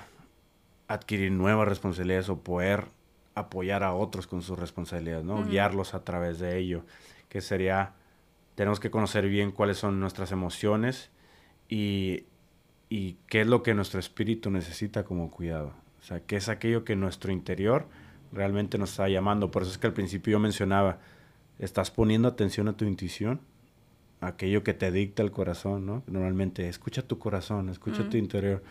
adquirir 0.86 1.32
nuevas 1.32 1.66
responsabilidades 1.66 2.28
o 2.28 2.44
poder 2.44 2.86
apoyar 3.34 3.82
a 3.82 3.92
otros 3.92 4.28
con 4.28 4.40
sus 4.40 4.56
responsabilidades, 4.56 5.24
¿no? 5.24 5.44
Guiarlos 5.44 5.94
a 5.94 6.04
través 6.04 6.38
de 6.38 6.58
ello, 6.58 6.84
que 7.28 7.40
sería, 7.40 7.94
tenemos 8.54 8.78
que 8.78 8.92
conocer 8.92 9.26
bien 9.28 9.50
cuáles 9.50 9.78
son 9.78 9.98
nuestras 9.98 10.30
emociones 10.30 11.10
y, 11.68 12.26
y 12.94 13.16
qué 13.26 13.40
es 13.40 13.48
lo 13.48 13.64
que 13.64 13.74
nuestro 13.74 13.98
espíritu 13.98 14.52
necesita 14.52 15.02
como 15.02 15.28
cuidado. 15.28 15.72
O 16.00 16.04
sea, 16.04 16.20
qué 16.20 16.36
es 16.36 16.48
aquello 16.48 16.84
que 16.84 16.94
nuestro 16.94 17.32
interior 17.32 17.88
realmente 18.30 18.78
nos 18.78 18.92
está 18.92 19.08
llamando. 19.08 19.50
Por 19.50 19.62
eso 19.62 19.72
es 19.72 19.78
que 19.78 19.88
al 19.88 19.92
principio 19.92 20.30
yo 20.30 20.38
mencionaba, 20.38 21.00
estás 21.58 21.90
poniendo 21.90 22.28
atención 22.28 22.68
a 22.68 22.76
tu 22.76 22.84
intuición, 22.84 23.40
aquello 24.20 24.62
que 24.62 24.74
te 24.74 24.92
dicta 24.92 25.24
el 25.24 25.32
corazón, 25.32 25.86
¿no? 25.86 26.04
Normalmente, 26.06 26.68
escucha 26.68 27.02
tu 27.02 27.18
corazón, 27.18 27.68
escucha 27.68 28.08
tu 28.08 28.16
interior. 28.16 28.62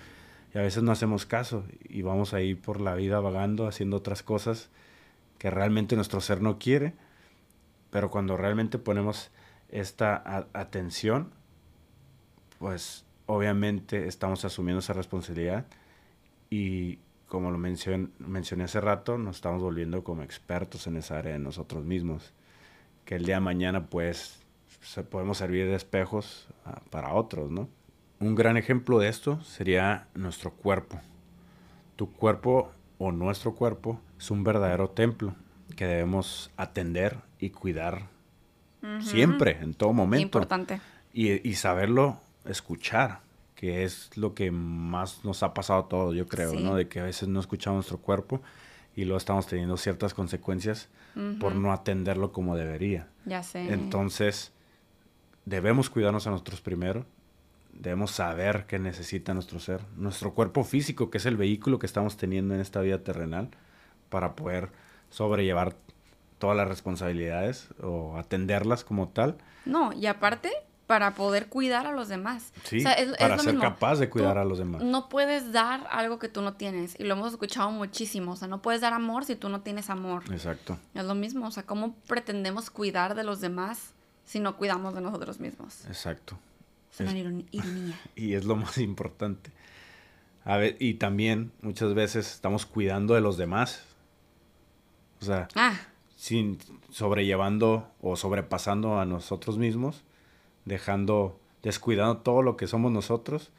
Y 0.54 0.58
a 0.58 0.62
veces 0.62 0.84
no 0.84 0.94
hacemos 0.94 1.26
caso 1.26 1.66
y 1.84 2.02
vamos 2.02 2.34
ahí 2.34 2.56
por 2.56 2.80
la 2.80 2.96
vida 2.96 3.20
vagando, 3.20 3.68
haciendo 3.68 3.98
otras 3.98 4.24
cosas 4.24 4.70
que 5.38 5.52
realmente 5.52 5.98
nuestro 5.98 6.22
ser 6.22 6.42
no 6.42 6.60
quiere. 6.60 6.94
Pero 7.92 8.10
cuando 8.10 8.38
realmente 8.38 8.80
ponemos 8.80 9.32
esta 9.68 10.48
atención, 10.54 11.32
pues 12.58 13.03
obviamente 13.26 14.08
estamos 14.08 14.44
asumiendo 14.46 14.80
esa 14.80 14.94
responsabilidad 14.94 15.66
y 16.50 17.00
como 17.28 17.50
lo 17.52 17.58
mencion- 17.58 18.12
mencioné 18.20 18.66
hace 18.66 18.80
rato, 18.82 19.18
nos 19.18 19.38
estamos 19.38 19.62
volviendo 19.62 20.04
como 20.04 20.22
expertos 20.24 20.86
en 20.88 20.98
esa 20.98 21.18
área 21.18 21.34
de 21.34 21.40
nosotros 21.40 21.84
mismos. 21.84 22.32
Que 23.06 23.16
el 23.16 23.26
día 23.26 23.36
de 23.36 23.42
mañana 23.42 23.88
pues 23.88 24.40
se- 24.82 25.04
podemos 25.04 25.38
servir 25.40 25.66
de 25.66 25.76
espejos 25.76 26.48
ah, 26.66 26.82
para 26.90 27.14
otros, 27.14 27.50
¿no? 27.50 27.68
Un 28.20 28.36
gran 28.36 28.56
ejemplo 28.56 29.00
de 29.00 29.10
esto 29.10 29.42
sería 29.44 30.08
nuestro 30.14 30.52
cuerpo. 30.52 31.00
Tu 31.96 32.12
cuerpo 32.12 32.72
o 33.00 33.12
nuestro 33.12 33.56
cuerpo 33.56 34.00
es 34.20 34.30
un 34.32 34.44
verdadero 34.44 34.90
templo 34.90 35.36
que 35.76 35.86
debemos 35.86 36.52
atender 36.56 37.18
y 37.40 37.50
cuidar 37.50 38.08
siempre, 39.02 39.58
en 39.62 39.74
todo 39.74 39.92
momento. 39.94 40.22
Importante. 40.24 40.80
Y, 41.14 41.48
y 41.48 41.56
saberlo 41.56 42.20
escuchar, 42.46 43.22
que 43.56 43.84
es 43.84 44.16
lo 44.18 44.34
que 44.34 44.52
más 44.52 45.24
nos 45.24 45.44
ha 45.44 45.54
pasado 45.54 45.82
a 45.82 45.88
todos, 45.88 46.16
yo 46.16 46.28
creo, 46.28 46.52
Sí. 46.52 46.64
¿no? 46.64 46.76
De 46.76 46.88
que 46.88 47.00
a 47.00 47.04
veces 47.04 47.30
no 47.30 47.40
escuchamos 47.40 47.78
nuestro 47.78 47.98
cuerpo 48.00 48.42
y 48.96 49.06
luego 49.06 49.18
estamos 49.18 49.48
teniendo 49.48 49.78
ciertas 49.78 50.14
consecuencias 50.14 50.90
por 51.40 51.54
no 51.56 51.72
atenderlo 51.72 52.32
como 52.32 52.56
debería. 52.56 53.08
Ya 53.26 53.44
sé. 53.44 53.72
Entonces, 53.72 54.52
debemos 55.46 55.90
cuidarnos 55.90 56.26
a 56.28 56.32
nosotros 56.32 56.60
primero, 56.62 57.06
debemos 57.72 58.12
saber 58.12 58.66
qué 58.68 58.80
necesita 58.80 59.34
nuestro 59.34 59.60
ser, 59.60 59.82
nuestro 59.96 60.34
cuerpo 60.34 60.64
físico, 60.64 61.10
que 61.12 61.20
es 61.20 61.26
el 61.26 61.38
vehículo 61.38 61.78
que 61.80 61.86
estamos 61.86 62.18
teniendo 62.18 62.56
en 62.56 62.62
esta 62.62 62.82
vida 62.82 63.04
terrenal, 63.04 63.50
para 64.10 64.36
poder 64.36 64.70
sobrellevar 65.10 65.76
todas 66.40 66.58
las 66.58 66.68
responsabilidades 66.68 67.70
o 67.82 68.18
atenderlas 68.18 68.84
como 68.84 69.10
tal. 69.10 69.38
No, 69.66 69.94
y 69.94 70.08
aparte, 70.08 70.52
para 70.88 71.16
poder 71.16 71.48
cuidar 71.48 71.88
a 71.88 71.92
los 71.94 72.10
demás. 72.10 72.52
Sí, 72.66 72.78
O 72.80 72.82
sea, 72.82 72.94
es- 72.94 73.10
es 73.12 73.18
para 73.18 73.38
lo 73.38 73.44
ser 73.44 73.54
mismo. 73.54 73.70
capaz 73.70 73.96
de 74.00 74.10
cuidar 74.10 74.34
Tú 74.36 74.40
a 74.42 74.46
los 74.46 74.58
demás. 74.58 74.84
No 74.84 75.08
puedes 75.10 75.52
dar 75.54 75.88
algo 75.90 76.20
que 76.20 76.28
tú 76.30 76.42
no 76.42 76.54
tienes. 76.56 77.00
Y 77.00 77.04
lo 77.04 77.14
hemos 77.14 77.32
escuchado 77.32 77.72
muchísimo. 77.72 78.34
O 78.34 78.36
sea, 78.36 78.48
no 78.48 78.62
puedes 78.62 78.82
dar 78.82 78.94
amor 78.94 79.24
si 79.26 79.36
tú 79.36 79.48
no 79.50 79.62
tienes 79.62 79.90
amor. 79.90 80.24
Exacto. 80.32 80.78
Es 80.94 81.06
lo 81.06 81.16
mismo. 81.16 81.48
O 81.48 81.52
sea, 81.52 81.64
¿cómo 81.64 81.96
pretendemos 82.08 82.70
cuidar 82.70 83.16
de 83.16 83.24
los 83.24 83.40
demás 83.42 83.94
si 84.26 84.40
no 84.40 84.58
cuidamos 84.58 84.94
de 84.94 85.02
nosotros 85.02 85.40
mismos? 85.40 85.86
Exacto. 85.86 86.38
Es 86.92 87.00
una 87.00 87.12
Es- 87.12 87.16
ironía. 87.52 88.00
Y 88.16 88.34
es 88.34 88.44
lo 88.46 88.56
más 88.58 88.78
importante. 88.78 89.52
A 90.46 90.58
ver, 90.58 90.76
y 90.80 90.96
también 90.96 91.54
muchas 91.62 91.94
veces 91.94 92.30
estamos 92.34 92.66
cuidando 92.66 93.14
de 93.14 93.22
los 93.22 93.38
demás. 93.38 93.84
O 95.22 95.26
sea, 95.26 95.48
Ah, 95.56 95.74
sin 96.18 96.58
sobrellevando 96.90 97.90
o 98.02 98.16
sobrepasando 98.18 99.00
a 99.00 99.06
nosotros 99.06 99.58
mismos, 99.58 100.04
dejando, 100.66 101.40
descuidando 101.62 102.18
todo 102.18 102.42
lo 102.42 102.58
que 102.58 102.68
somos 102.68 102.92
nosotros 102.92 103.52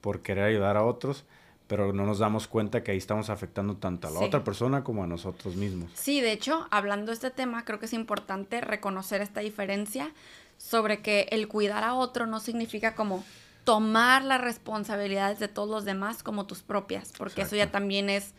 por 0.00 0.22
querer 0.22 0.44
ayudar 0.44 0.76
a 0.76 0.84
otros, 0.84 1.24
pero 1.68 1.92
no 1.92 2.04
nos 2.04 2.18
damos 2.18 2.48
cuenta 2.48 2.82
que 2.82 2.90
ahí 2.92 2.98
estamos 2.98 3.30
afectando 3.30 3.76
tanto 3.76 4.08
a 4.08 4.10
la 4.10 4.18
Sí. 4.18 4.24
otra 4.26 4.44
persona 4.44 4.84
como 4.84 5.04
a 5.04 5.06
nosotros 5.06 5.56
mismos. 5.56 5.90
Sí, 5.94 6.20
de 6.20 6.32
hecho, 6.32 6.66
hablando 6.70 7.06
de 7.06 7.14
este 7.14 7.30
tema, 7.30 7.64
creo 7.64 7.78
que 7.78 7.86
es 7.86 7.92
importante 7.92 8.60
reconocer 8.60 9.22
esta 9.22 9.40
diferencia 9.40 10.12
sobre 10.58 11.00
que 11.02 11.28
el 11.30 11.48
cuidar 11.48 11.82
a 11.84 11.94
otro 11.94 12.26
no 12.26 12.40
significa 12.40 12.94
como 12.94 13.24
tomar 13.64 14.24
las 14.24 14.40
responsabilidades 14.40 15.38
de 15.38 15.48
todos 15.48 15.70
los 15.70 15.84
demás 15.84 16.22
como 16.22 16.46
tus 16.46 16.62
propias, 16.62 17.12
porque 17.16 17.42
eso 17.42 17.54
ya 17.56 17.62
Exacto. 17.64 17.78
también 17.78 18.10
es, 18.10 18.34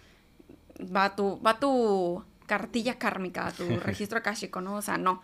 va 0.96 1.15
tu, 1.15 1.42
va 1.42 1.60
tu 1.60 2.24
cartilla 2.46 3.00
kármica, 3.00 3.51
tu 3.51 3.63
registro 3.80 4.20
akáshico, 4.20 4.60
¿no? 4.62 4.75
O 4.75 4.82
sea, 4.82 4.98
no. 4.98 5.22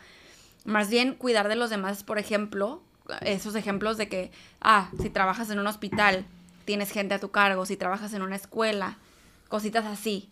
Más 0.65 0.89
bien, 0.89 1.15
cuidar 1.15 1.48
de 1.50 1.56
los 1.58 1.70
demás, 1.70 2.03
por 2.03 2.18
ejemplo, 2.18 2.82
esos 3.22 3.56
ejemplos 3.56 3.98
de 3.98 4.08
que, 4.10 4.32
ah, 4.62 4.89
si 5.01 5.10
trabajas 5.10 5.50
en 5.50 5.60
un 5.60 5.68
hospital, 5.68 6.25
tienes 6.66 6.92
gente 6.92 7.13
a 7.16 7.20
tu 7.20 7.32
cargo, 7.32 7.66
si 7.66 7.78
trabajas 7.78 8.13
en 8.13 8.22
una 8.22 8.36
escuela, 8.36 8.98
cositas 9.48 9.86
así 9.86 10.30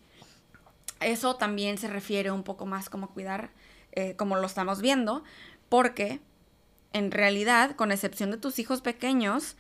eso 1.00 1.36
también 1.36 1.77
se 1.77 1.88
refiere 1.88 2.31
un 2.31 2.43
poco 2.43 2.65
más 2.65 2.89
como 2.89 3.10
cuidar, 3.10 3.51
eh, 3.91 4.15
como 4.15 4.36
lo 4.36 4.46
estamos 4.48 4.81
viendo, 4.81 5.24
porque 5.69 6.19
en 6.93 7.12
realidad, 7.12 7.75
con 7.75 7.91
excepción 7.91 8.31
de 8.31 8.38
tus 8.38 8.57
hijos 8.60 8.81
pequeños, 8.81 9.55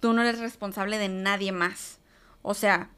tú 0.00 0.12
no 0.12 0.22
eres 0.22 0.38
responsable 0.40 0.98
de 0.98 1.08
nadie 1.08 1.52
más. 1.52 1.98
O 2.42 2.54
sea, 2.54 2.90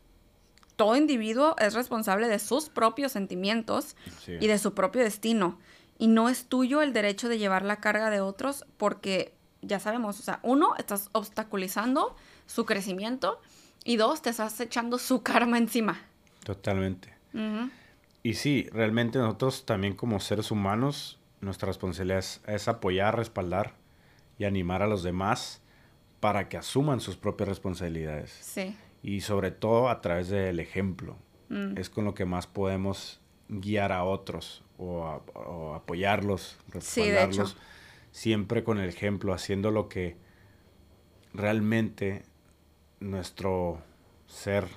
todo 0.76 0.96
individuo 0.96 1.54
es 1.58 1.74
responsable 1.74 2.26
de 2.28 2.38
sus 2.38 2.68
propios 2.68 3.12
sentimientos 3.12 3.94
Sí. 4.24 4.32
y 4.40 4.46
de 4.48 4.58
su 4.58 4.74
propio 4.74 5.02
destino. 5.02 5.58
Y 5.98 6.08
no 6.08 6.28
es 6.28 6.46
tuyo 6.46 6.82
el 6.82 6.92
derecho 6.92 7.28
de 7.28 7.38
llevar 7.38 7.64
la 7.64 7.76
carga 7.76 8.10
de 8.10 8.20
otros 8.20 8.64
porque 8.76 9.33
ya 9.66 9.80
sabemos, 9.80 10.20
o 10.20 10.22
sea, 10.22 10.40
uno, 10.42 10.74
estás 10.78 11.10
obstaculizando 11.12 12.16
su 12.46 12.64
crecimiento 12.64 13.40
y 13.84 13.96
dos, 13.96 14.22
te 14.22 14.30
estás 14.30 14.58
echando 14.60 14.98
su 14.98 15.22
karma 15.22 15.58
encima. 15.58 16.00
Totalmente. 16.44 17.12
Y 18.22 18.34
sí, 18.34 18.68
realmente 18.72 19.18
nosotros 19.18 19.66
también 19.66 19.94
como 19.94 20.20
seres 20.20 20.50
humanos, 20.50 21.18
nuestra 21.40 21.66
responsabilidad 21.66 22.24
es, 22.46 22.68
apoyar, 22.68 23.16
respaldar 23.16 23.74
y 24.38 24.44
animar 24.44 24.82
a 24.82 24.86
los 24.86 25.02
demás 25.02 25.60
para 26.20 26.48
que 26.48 26.56
asuman 26.56 27.00
sus 27.00 27.16
propias 27.16 27.48
responsabilidades. 27.48 28.30
Sí. 28.30 28.76
Y 29.02 29.20
sobre 29.20 29.50
todo 29.50 29.90
a 29.90 30.00
través 30.00 30.28
del 30.28 30.60
ejemplo. 30.60 31.16
Mm. 31.50 31.76
Es 31.76 31.90
con 31.90 32.06
lo 32.06 32.14
que 32.14 32.24
más 32.24 32.46
podemos 32.46 33.20
guiar 33.48 33.92
a 33.92 34.04
otros 34.04 34.62
o, 34.78 35.74
apoyarlos, 35.74 36.56
respaldarlos. 36.68 37.56
Siempre 38.14 38.62
con 38.62 38.78
el 38.78 38.88
ejemplo, 38.88 39.34
haciendo 39.34 39.72
lo 39.72 39.88
que 39.88 40.16
realmente 41.32 42.22
nuestro 43.00 43.82
ser 44.28 44.68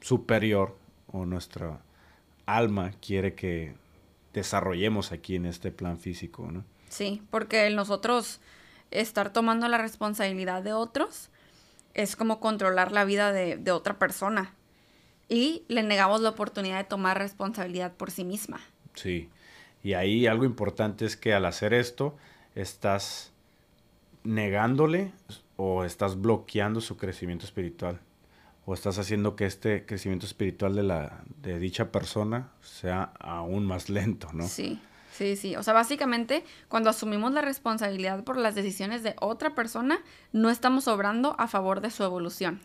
superior 0.00 0.74
o 1.08 1.26
nuestra 1.26 1.82
alma 2.46 2.92
quiere 3.06 3.34
que 3.34 3.74
desarrollemos 4.32 5.12
aquí 5.12 5.36
en 5.36 5.44
este 5.44 5.72
plan 5.72 5.98
físico, 5.98 6.50
¿no? 6.50 6.64
Sí, 6.88 7.20
porque 7.30 7.68
nosotros 7.68 8.40
estar 8.90 9.30
tomando 9.30 9.68
la 9.68 9.76
responsabilidad 9.76 10.62
de 10.62 10.72
otros 10.72 11.28
es 11.92 12.16
como 12.16 12.40
controlar 12.40 12.92
la 12.92 13.04
vida 13.04 13.30
de, 13.30 13.58
de 13.58 13.72
otra 13.72 13.98
persona 13.98 14.54
y 15.28 15.64
le 15.68 15.82
negamos 15.82 16.22
la 16.22 16.30
oportunidad 16.30 16.78
de 16.78 16.84
tomar 16.84 17.18
responsabilidad 17.18 17.92
por 17.92 18.10
sí 18.10 18.24
misma. 18.24 18.58
Sí, 18.94 19.28
y 19.82 19.92
ahí 19.92 20.26
algo 20.26 20.46
importante 20.46 21.04
es 21.04 21.14
que 21.18 21.34
al 21.34 21.44
hacer 21.44 21.74
esto 21.74 22.16
estás 22.54 23.32
negándole 24.22 25.12
o 25.56 25.84
estás 25.84 26.20
bloqueando 26.20 26.80
su 26.80 26.96
crecimiento 26.96 27.44
espiritual 27.44 28.00
o 28.66 28.74
estás 28.74 28.98
haciendo 28.98 29.36
que 29.36 29.46
este 29.46 29.84
crecimiento 29.84 30.26
espiritual 30.26 30.74
de 30.74 30.82
la 30.82 31.22
de 31.42 31.58
dicha 31.58 31.92
persona 31.92 32.48
sea 32.62 33.12
aún 33.18 33.66
más 33.66 33.88
lento, 33.88 34.28
¿no? 34.32 34.46
Sí. 34.46 34.80
Sí, 35.12 35.36
sí. 35.36 35.54
O 35.54 35.62
sea, 35.62 35.74
básicamente, 35.74 36.44
cuando 36.68 36.90
asumimos 36.90 37.32
la 37.32 37.40
responsabilidad 37.40 38.24
por 38.24 38.36
las 38.36 38.56
decisiones 38.56 39.04
de 39.04 39.14
otra 39.20 39.54
persona, 39.54 40.00
no 40.32 40.50
estamos 40.50 40.88
obrando 40.88 41.36
a 41.38 41.46
favor 41.46 41.80
de 41.80 41.92
su 41.92 42.02
evolución. 42.02 42.60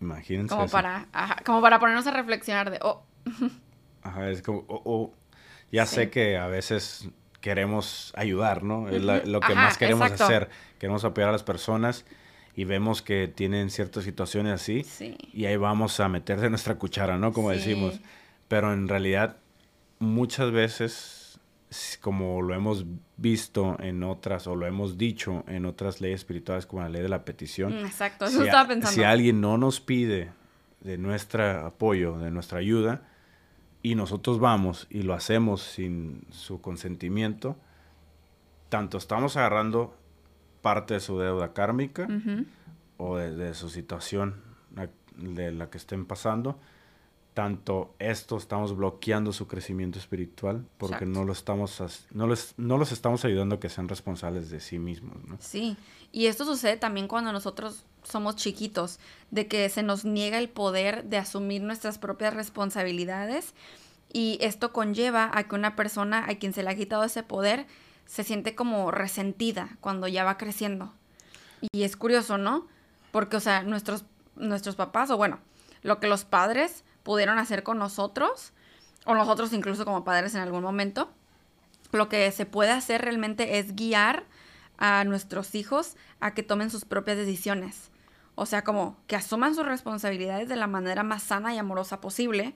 Imagínense. 0.00 0.54
Como, 0.54 0.68
Para, 0.68 1.08
como 1.44 1.60
para 1.62 1.80
ponernos 1.80 2.06
a 2.06 2.12
reflexionar 2.12 2.70
de, 2.70 2.78
oh. 2.82 3.02
Ajá, 4.02 4.30
es 4.30 4.40
como, 4.40 4.64
oh, 4.68 4.82
oh. 4.84 5.12
Ya 5.72 5.84
sé 5.84 6.10
que 6.10 6.36
a 6.36 6.46
veces 6.46 7.08
queremos 7.40 8.12
ayudar, 8.16 8.62
¿no? 8.62 8.88
Es 8.88 9.02
lo 9.02 9.40
que 9.40 9.54
más 9.54 9.78
queremos 9.78 10.10
hacer. 10.10 10.48
Queremos 10.78 11.04
apoyar 11.04 11.30
a 11.30 11.32
las 11.32 11.42
personas 11.42 12.04
y 12.54 12.64
vemos 12.64 13.02
que 13.02 13.28
tienen 13.28 13.70
ciertas 13.70 14.04
situaciones 14.04 14.54
así. 14.54 14.86
Y 15.32 15.46
ahí 15.46 15.56
vamos 15.56 16.00
a 16.00 16.08
meter 16.08 16.40
de 16.40 16.50
nuestra 16.50 16.76
cuchara, 16.76 17.18
¿no? 17.18 17.32
Como 17.32 17.50
decimos. 17.50 18.00
Pero 18.48 18.72
en 18.72 18.88
realidad 18.88 19.36
muchas 19.98 20.50
veces, 20.50 21.38
como 22.00 22.42
lo 22.42 22.54
hemos 22.54 22.84
visto 23.16 23.76
en 23.80 24.02
otras, 24.02 24.46
o 24.46 24.56
lo 24.56 24.66
hemos 24.66 24.98
dicho 24.98 25.44
en 25.46 25.66
otras 25.66 26.00
leyes 26.00 26.20
espirituales, 26.20 26.66
como 26.66 26.82
la 26.82 26.88
ley 26.88 27.02
de 27.02 27.08
la 27.08 27.24
petición. 27.24 27.80
Mm, 27.80 27.86
exacto, 27.86 28.24
eso 28.24 28.42
estaba 28.42 28.66
pensando. 28.66 28.94
Si 28.94 29.04
alguien 29.04 29.40
no 29.40 29.56
nos 29.56 29.80
pide 29.80 30.32
de 30.80 30.98
nuestro 30.98 31.66
apoyo, 31.66 32.18
de 32.18 32.30
nuestra 32.30 32.58
ayuda, 32.58 33.02
y 33.82 33.94
nosotros 33.94 34.38
vamos 34.38 34.86
y 34.90 35.02
lo 35.02 35.14
hacemos 35.14 35.62
sin 35.62 36.22
su 36.30 36.60
consentimiento, 36.60 37.56
tanto 38.68 38.98
estamos 38.98 39.36
agarrando 39.36 39.94
parte 40.62 40.94
de 40.94 41.00
su 41.00 41.18
deuda 41.18 41.52
kármica 41.52 42.06
o 42.98 43.16
de, 43.16 43.34
de, 43.34 43.54
su 43.54 43.70
situación 43.70 44.36
de 45.16 45.52
la 45.52 45.70
que 45.70 45.78
estén 45.78 46.06
pasando, 46.06 46.58
tanto 47.34 47.94
esto 47.98 48.36
estamos 48.36 48.76
bloqueando 48.76 49.32
su 49.32 49.46
crecimiento 49.46 49.98
espiritual 49.98 50.66
porque 50.78 51.06
no, 51.06 51.24
lo 51.24 51.32
estamos, 51.32 51.80
no, 52.10 52.26
los, 52.26 52.54
no 52.56 52.76
los 52.76 52.92
estamos 52.92 53.24
ayudando 53.24 53.56
a 53.56 53.60
que 53.60 53.68
sean 53.68 53.88
responsables 53.88 54.50
de 54.50 54.60
sí 54.60 54.78
mismos. 54.78 55.16
¿no? 55.26 55.36
Sí, 55.40 55.76
y 56.12 56.26
esto 56.26 56.44
sucede 56.44 56.76
también 56.76 57.08
cuando 57.08 57.32
nosotros 57.32 57.84
somos 58.02 58.36
chiquitos, 58.36 58.98
de 59.30 59.46
que 59.46 59.68
se 59.68 59.82
nos 59.82 60.04
niega 60.04 60.38
el 60.38 60.48
poder 60.48 61.04
de 61.04 61.18
asumir 61.18 61.62
nuestras 61.62 61.98
propias 61.98 62.34
responsabilidades 62.34 63.54
y 64.12 64.38
esto 64.40 64.72
conlleva 64.72 65.30
a 65.32 65.44
que 65.44 65.54
una 65.54 65.76
persona 65.76 66.24
a 66.28 66.34
quien 66.36 66.52
se 66.52 66.62
le 66.62 66.70
ha 66.70 66.76
quitado 66.76 67.04
ese 67.04 67.22
poder 67.22 67.66
se 68.06 68.24
siente 68.24 68.54
como 68.54 68.90
resentida 68.90 69.76
cuando 69.80 70.08
ya 70.08 70.24
va 70.24 70.36
creciendo. 70.36 70.92
Y 71.72 71.82
es 71.82 71.96
curioso, 71.96 72.38
¿no? 72.38 72.66
Porque, 73.12 73.36
o 73.36 73.40
sea, 73.40 73.62
nuestros, 73.62 74.04
nuestros 74.34 74.74
papás, 74.74 75.10
o 75.10 75.16
bueno, 75.16 75.38
lo 75.82 76.00
que 76.00 76.08
los 76.08 76.24
padres 76.24 76.84
pudieron 77.02 77.38
hacer 77.38 77.62
con 77.62 77.78
nosotros, 77.78 78.52
o 79.06 79.14
nosotros 79.14 79.52
incluso 79.52 79.84
como 79.84 80.04
padres 80.04 80.34
en 80.34 80.40
algún 80.40 80.62
momento, 80.62 81.10
lo 81.92 82.08
que 82.08 82.30
se 82.32 82.46
puede 82.46 82.70
hacer 82.70 83.02
realmente 83.02 83.58
es 83.58 83.74
guiar 83.74 84.24
a 84.78 85.04
nuestros 85.04 85.54
hijos 85.54 85.96
a 86.20 86.34
que 86.34 86.42
tomen 86.42 86.70
sus 86.70 86.84
propias 86.84 87.16
decisiones. 87.16 87.90
O 88.34 88.46
sea, 88.46 88.64
como 88.64 88.96
que 89.06 89.16
asuman 89.16 89.54
sus 89.54 89.66
responsabilidades 89.66 90.48
de 90.48 90.56
la 90.56 90.66
manera 90.66 91.02
más 91.02 91.22
sana 91.22 91.54
y 91.54 91.58
amorosa 91.58 92.00
posible. 92.00 92.54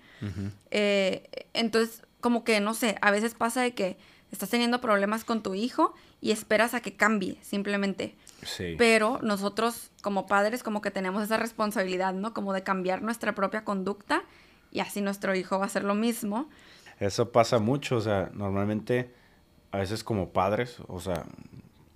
Eh, 0.71 1.29
entonces, 1.53 2.03
como 2.21 2.45
que, 2.45 2.61
no 2.61 2.73
sé, 2.73 2.97
a 3.03 3.11
veces 3.11 3.35
pasa 3.35 3.61
de 3.61 3.75
que 3.75 3.99
estás 4.33 4.49
teniendo 4.49 4.81
problemas 4.81 5.25
con 5.25 5.43
tu 5.43 5.55
hijo 5.55 5.93
y 6.21 6.31
esperas 6.31 6.73
a 6.73 6.81
que 6.81 6.97
cambie, 6.97 7.39
simplemente. 7.43 8.17
Sí. 8.45 8.75
Pero 8.79 9.19
nosotros 9.23 9.91
como 10.03 10.27
padres 10.27 10.63
como 10.63 10.81
que 10.81 10.91
tenemos 10.91 11.23
esa 11.23 11.37
responsabilidad, 11.37 12.15
¿no? 12.15 12.35
Como 12.35 12.53
de 12.53 12.63
cambiar 12.63 13.03
nuestra 13.03 13.35
propia 13.35 13.65
conducta 13.65 14.23
y 14.71 14.81
así 14.81 15.01
nuestro 15.01 15.35
hijo 15.35 15.59
va 15.59 15.65
a 15.65 15.67
hacer 15.67 15.85
lo 15.85 15.95
mismo. 15.95 16.49
Eso 17.01 17.33
pasa 17.33 17.59
mucho, 17.59 17.97
o 17.97 18.01
sea, 18.01 18.31
normalmente 18.35 19.13
a 19.71 19.79
veces 19.79 20.05
como 20.05 20.31
padres, 20.31 20.79
o 20.87 21.01
sea, 21.01 21.25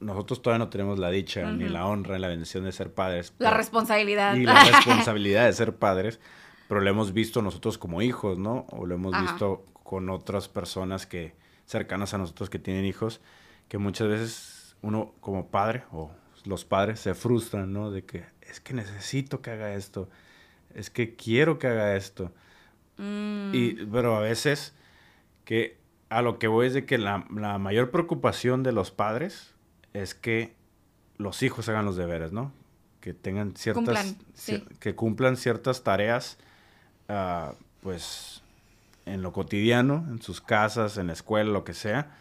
nosotros 0.00 0.42
todavía 0.42 0.64
no 0.64 0.70
tenemos 0.70 0.98
la 0.98 1.10
dicha, 1.10 1.50
ni 1.50 1.68
la 1.68 1.86
honra, 1.86 2.14
ni 2.14 2.20
la 2.20 2.28
bendición 2.28 2.64
de 2.64 2.72
ser 2.72 2.92
padres. 2.92 3.32
La 3.38 3.50
responsabilidad. 3.50 4.34
Y 4.34 4.44
la 4.44 4.64
responsabilidad 4.72 5.46
de 5.46 5.52
ser 5.52 5.76
padres, 5.76 6.20
pero 6.68 6.80
lo 6.80 6.90
hemos 6.90 7.12
visto 7.12 7.42
nosotros 7.42 7.78
como 7.78 8.02
hijos, 8.02 8.38
¿no? 8.38 8.66
O 8.70 8.86
lo 8.86 8.94
hemos 8.94 9.18
visto 9.20 9.64
con 9.82 10.08
otras 10.10 10.48
personas 10.48 11.06
que 11.06 11.34
cercanas 11.66 12.14
a 12.14 12.18
nosotros 12.18 12.50
que 12.50 12.58
tienen 12.58 12.84
hijos, 12.84 13.20
que 13.68 13.78
muchas 13.78 14.08
veces 14.08 14.76
uno 14.82 15.12
como 15.20 15.48
padre 15.48 15.84
o 15.92 16.10
los 16.44 16.64
padres 16.64 17.00
se 17.00 17.14
frustran, 17.14 17.72
¿no? 17.72 17.90
De 17.90 18.04
que 18.04 18.24
es 18.42 18.60
que 18.60 18.74
necesito 18.74 19.42
que 19.42 19.50
haga 19.50 19.74
esto, 19.74 20.08
es 20.74 20.90
que 20.90 21.14
quiero 21.16 21.58
que 21.58 21.66
haga 21.66 21.96
esto. 21.96 22.32
Mm. 22.96 23.50
Y, 23.54 23.72
pero 23.86 24.16
a 24.16 24.20
veces 24.20 24.74
que 25.44 25.78
a 26.08 26.22
lo 26.22 26.38
que 26.38 26.48
voy 26.48 26.66
es 26.66 26.74
de 26.74 26.84
que 26.84 26.98
la, 26.98 27.26
la 27.34 27.58
mayor 27.58 27.90
preocupación 27.90 28.62
de 28.62 28.72
los 28.72 28.90
padres 28.90 29.54
es 29.92 30.14
que 30.14 30.54
los 31.18 31.42
hijos 31.42 31.68
hagan 31.68 31.84
los 31.84 31.96
deberes, 31.96 32.32
¿no? 32.32 32.52
Que 33.00 33.12
tengan 33.14 33.54
ciertas... 33.56 34.16
Que 34.80 34.94
cumplan 34.94 35.36
ciertas 35.36 35.82
tareas, 35.82 36.38
uh, 37.08 37.54
pues, 37.82 38.42
en 39.06 39.22
lo 39.22 39.32
cotidiano, 39.32 40.06
en 40.08 40.22
sus 40.22 40.40
casas, 40.40 40.96
en 40.96 41.08
la 41.08 41.12
escuela, 41.12 41.50
lo 41.50 41.64
que 41.64 41.74
sea. 41.74 42.16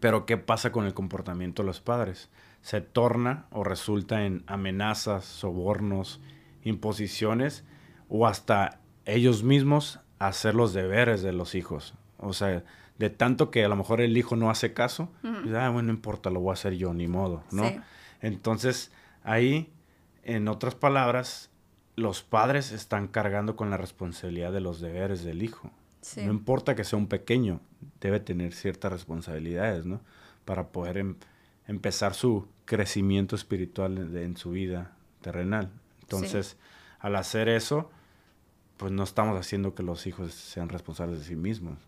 Pero 0.00 0.26
¿qué 0.26 0.36
pasa 0.36 0.72
con 0.72 0.84
el 0.84 0.94
comportamiento 0.94 1.62
de 1.62 1.66
los 1.66 1.80
padres? 1.80 2.28
Se 2.66 2.80
torna 2.80 3.46
o 3.52 3.62
resulta 3.62 4.26
en 4.26 4.42
amenazas, 4.48 5.24
sobornos, 5.24 6.20
imposiciones 6.64 7.62
o 8.08 8.26
hasta 8.26 8.80
ellos 9.04 9.44
mismos 9.44 10.00
hacer 10.18 10.56
los 10.56 10.72
deberes 10.72 11.22
de 11.22 11.32
los 11.32 11.54
hijos. 11.54 11.94
O 12.18 12.32
sea, 12.32 12.64
de 12.98 13.08
tanto 13.08 13.52
que 13.52 13.64
a 13.64 13.68
lo 13.68 13.76
mejor 13.76 14.00
el 14.00 14.16
hijo 14.16 14.34
no 14.34 14.50
hace 14.50 14.72
caso, 14.72 15.12
ah, 15.22 15.70
bueno, 15.70 15.82
no 15.82 15.90
importa, 15.92 16.28
lo 16.28 16.40
voy 16.40 16.50
a 16.50 16.54
hacer 16.54 16.72
yo, 16.72 16.92
ni 16.92 17.06
modo, 17.06 17.44
¿no? 17.52 17.70
Entonces, 18.20 18.90
ahí, 19.22 19.72
en 20.24 20.48
otras 20.48 20.74
palabras, 20.74 21.50
los 21.94 22.24
padres 22.24 22.72
están 22.72 23.06
cargando 23.06 23.54
con 23.54 23.70
la 23.70 23.76
responsabilidad 23.76 24.52
de 24.52 24.60
los 24.60 24.80
deberes 24.80 25.22
del 25.22 25.44
hijo. 25.44 25.70
No 26.16 26.32
importa 26.32 26.74
que 26.74 26.82
sea 26.82 26.98
un 26.98 27.06
pequeño, 27.06 27.60
debe 28.00 28.18
tener 28.18 28.54
ciertas 28.54 28.90
responsabilidades, 28.90 29.86
¿no? 29.86 30.00
Para 30.44 30.72
poder 30.72 30.98
em, 30.98 31.14
empezar 31.68 32.14
su 32.14 32.48
crecimiento 32.66 33.34
espiritual 33.34 34.14
en, 34.16 34.36
su 34.36 34.50
vida 34.50 34.92
terrenal. 35.22 35.70
Entonces, 36.02 36.56
al 37.00 37.16
hacer 37.16 37.48
eso, 37.48 37.90
pues 38.76 38.92
no 38.92 39.04
estamos 39.04 39.38
haciendo 39.38 39.74
que 39.74 39.82
los 39.82 40.06
hijos 40.06 40.34
sean 40.34 40.68
responsables 40.68 41.20
de 41.20 41.24
sí 41.24 41.36
mismos. 41.36 41.78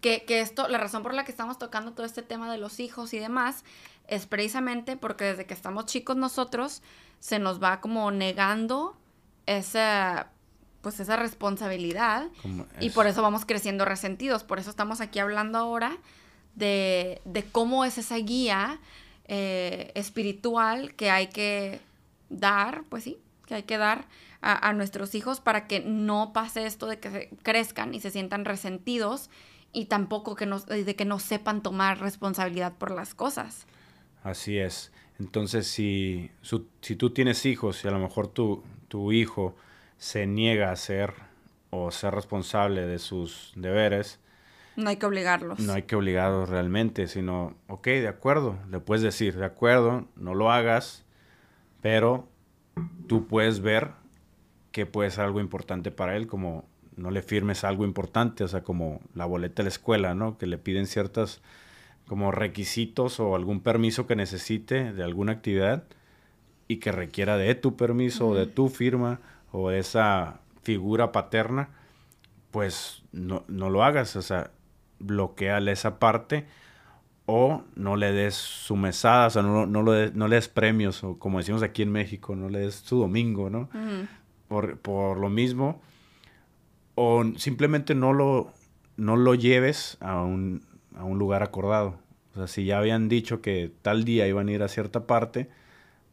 que, 0.00 0.24
que, 0.24 0.40
esto, 0.40 0.66
la 0.68 0.78
razón 0.78 1.02
por 1.02 1.14
la 1.14 1.24
que 1.24 1.30
estamos 1.30 1.58
tocando 1.58 1.92
todo 1.92 2.04
este 2.04 2.22
tema 2.22 2.50
de 2.50 2.58
los 2.58 2.80
hijos 2.80 3.14
y 3.14 3.18
demás, 3.18 3.64
es 4.08 4.26
precisamente 4.26 4.96
porque 4.96 5.24
desde 5.24 5.46
que 5.46 5.54
estamos 5.54 5.86
chicos 5.86 6.16
nosotros 6.16 6.82
se 7.20 7.38
nos 7.38 7.62
va 7.62 7.80
como 7.80 8.10
negando 8.10 8.96
esa 9.46 10.30
pues 10.82 10.98
esa 10.98 11.14
responsabilidad 11.14 12.28
y 12.80 12.90
por 12.90 13.06
eso 13.06 13.22
vamos 13.22 13.44
creciendo 13.44 13.84
resentidos. 13.84 14.42
Por 14.42 14.58
eso 14.58 14.68
estamos 14.68 15.00
aquí 15.00 15.20
hablando 15.20 15.58
ahora 15.58 15.96
de, 16.56 17.22
de 17.24 17.44
cómo 17.44 17.84
es 17.84 17.98
esa 17.98 18.16
guía 18.16 18.80
eh, 19.26 19.92
espiritual 19.94 20.94
que 20.94 21.10
hay 21.10 21.28
que 21.28 21.80
dar, 22.28 22.84
pues 22.88 23.04
sí, 23.04 23.18
que 23.46 23.54
hay 23.54 23.62
que 23.62 23.78
dar 23.78 24.06
a, 24.40 24.68
a, 24.68 24.72
nuestros 24.72 25.14
hijos 25.14 25.40
para 25.40 25.66
que 25.66 25.80
no 25.80 26.32
pase 26.32 26.66
esto 26.66 26.86
de 26.86 26.98
que 26.98 27.30
crezcan 27.42 27.94
y 27.94 28.00
se 28.00 28.10
sientan 28.10 28.44
resentidos 28.44 29.30
y 29.72 29.86
tampoco 29.86 30.34
que 30.34 30.46
no, 30.46 30.60
de 30.60 30.96
que 30.96 31.04
no 31.04 31.18
sepan 31.18 31.62
tomar 31.62 32.00
responsabilidad 32.00 32.74
por 32.74 32.90
las 32.90 33.14
cosas. 33.14 33.66
Así 34.22 34.58
es. 34.58 34.92
Entonces, 35.18 35.66
si, 35.66 36.30
si 36.80 36.96
tú 36.96 37.10
tienes 37.10 37.46
hijos 37.46 37.84
y 37.84 37.88
a 37.88 37.90
lo 37.90 37.98
mejor 37.98 38.28
tu, 38.28 38.62
tu 38.88 39.12
hijo 39.12 39.56
se 39.96 40.26
niega 40.26 40.70
a 40.70 40.76
ser 40.76 41.14
o 41.70 41.90
ser 41.90 42.14
responsable 42.14 42.86
de 42.86 42.98
sus 42.98 43.52
deberes, 43.56 44.18
no 44.76 44.88
hay 44.88 44.96
que 44.96 45.06
obligarlos. 45.06 45.60
No 45.60 45.74
hay 45.74 45.82
que 45.82 45.96
obligarlos 45.96 46.48
realmente, 46.48 47.06
sino, 47.06 47.54
ok, 47.68 47.86
de 47.86 48.08
acuerdo, 48.08 48.56
le 48.70 48.80
puedes 48.80 49.02
decir, 49.02 49.36
de 49.36 49.44
acuerdo, 49.44 50.08
no 50.16 50.34
lo 50.34 50.50
hagas, 50.50 51.04
pero 51.80 52.28
tú 53.06 53.26
puedes 53.26 53.60
ver 53.60 53.90
que 54.70 54.86
puede 54.86 55.10
ser 55.10 55.24
algo 55.24 55.40
importante 55.40 55.90
para 55.90 56.16
él, 56.16 56.26
como 56.26 56.64
no 56.96 57.10
le 57.10 57.22
firmes 57.22 57.64
algo 57.64 57.84
importante, 57.84 58.44
o 58.44 58.48
sea, 58.48 58.62
como 58.62 59.00
la 59.14 59.26
boleta 59.26 59.62
de 59.62 59.64
la 59.64 59.68
escuela, 59.68 60.14
¿no? 60.14 60.38
Que 60.38 60.46
le 60.46 60.58
piden 60.58 60.86
ciertas 60.86 61.42
como 62.06 62.32
requisitos 62.32 63.20
o 63.20 63.36
algún 63.36 63.60
permiso 63.60 64.06
que 64.06 64.16
necesite 64.16 64.92
de 64.92 65.02
alguna 65.02 65.32
actividad 65.32 65.84
y 66.68 66.76
que 66.76 66.92
requiera 66.92 67.36
de 67.36 67.54
tu 67.54 67.76
permiso 67.76 68.28
o 68.28 68.34
de 68.34 68.46
tu 68.46 68.68
firma 68.68 69.20
o 69.50 69.70
de 69.70 69.78
esa 69.78 70.40
figura 70.62 71.12
paterna, 71.12 71.70
pues 72.50 73.02
no, 73.12 73.44
no 73.48 73.70
lo 73.70 73.84
hagas, 73.84 74.16
o 74.16 74.22
sea, 74.22 74.50
bloqueale 75.02 75.72
esa 75.72 75.98
parte 75.98 76.46
o 77.26 77.62
no 77.76 77.96
le 77.96 78.12
des 78.12 78.34
su 78.34 78.76
mesada, 78.76 79.28
o 79.28 79.30
sea, 79.30 79.42
no, 79.42 79.66
no, 79.66 79.82
lo 79.82 80.10
no 80.10 80.28
le 80.28 80.36
des 80.36 80.48
premios, 80.48 81.04
o 81.04 81.18
como 81.18 81.38
decimos 81.38 81.62
aquí 81.62 81.82
en 81.82 81.92
México, 81.92 82.34
no 82.34 82.48
le 82.48 82.60
des 82.60 82.74
su 82.74 82.98
domingo, 82.98 83.48
¿no? 83.48 83.68
por, 84.48 84.78
por, 84.78 85.18
lo 85.18 85.30
mismo, 85.30 85.80
o 86.94 87.24
simplemente 87.36 87.94
no 87.94 88.12
lo, 88.12 88.52
no 88.96 89.16
lo 89.16 89.34
lleves 89.34 89.96
a 90.00 90.20
un, 90.22 90.62
a 90.94 91.04
un 91.04 91.18
lugar 91.18 91.42
acordado. 91.42 91.98
O 92.32 92.34
sea, 92.34 92.46
si 92.46 92.64
ya 92.64 92.78
habían 92.78 93.08
dicho 93.08 93.40
que 93.40 93.70
tal 93.82 94.04
día 94.04 94.26
iban 94.26 94.48
a 94.48 94.52
ir 94.52 94.62
a 94.62 94.68
cierta 94.68 95.06
parte, 95.06 95.48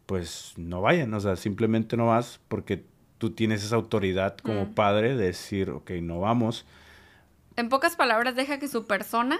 pues 0.06 0.54
no 0.58 0.82
vayan, 0.82 1.13
o 1.13 1.19
sea, 1.19 1.36
simplemente 1.36 1.97
no 1.97 2.08
vas 2.08 2.39
porque 2.47 2.84
tú 3.17 3.32
tienes 3.32 3.63
esa 3.63 3.75
autoridad 3.75 4.38
como 4.38 4.65
mm. 4.65 4.73
padre 4.73 5.15
de 5.15 5.25
decir, 5.25 5.69
ok, 5.69 5.91
no 6.02 6.19
vamos. 6.19 6.65
En 7.59 7.69
pocas 7.69 7.95
palabras, 7.95 8.35
deja 8.35 8.59
que 8.59 8.67
su 8.67 8.87
persona 8.87 9.39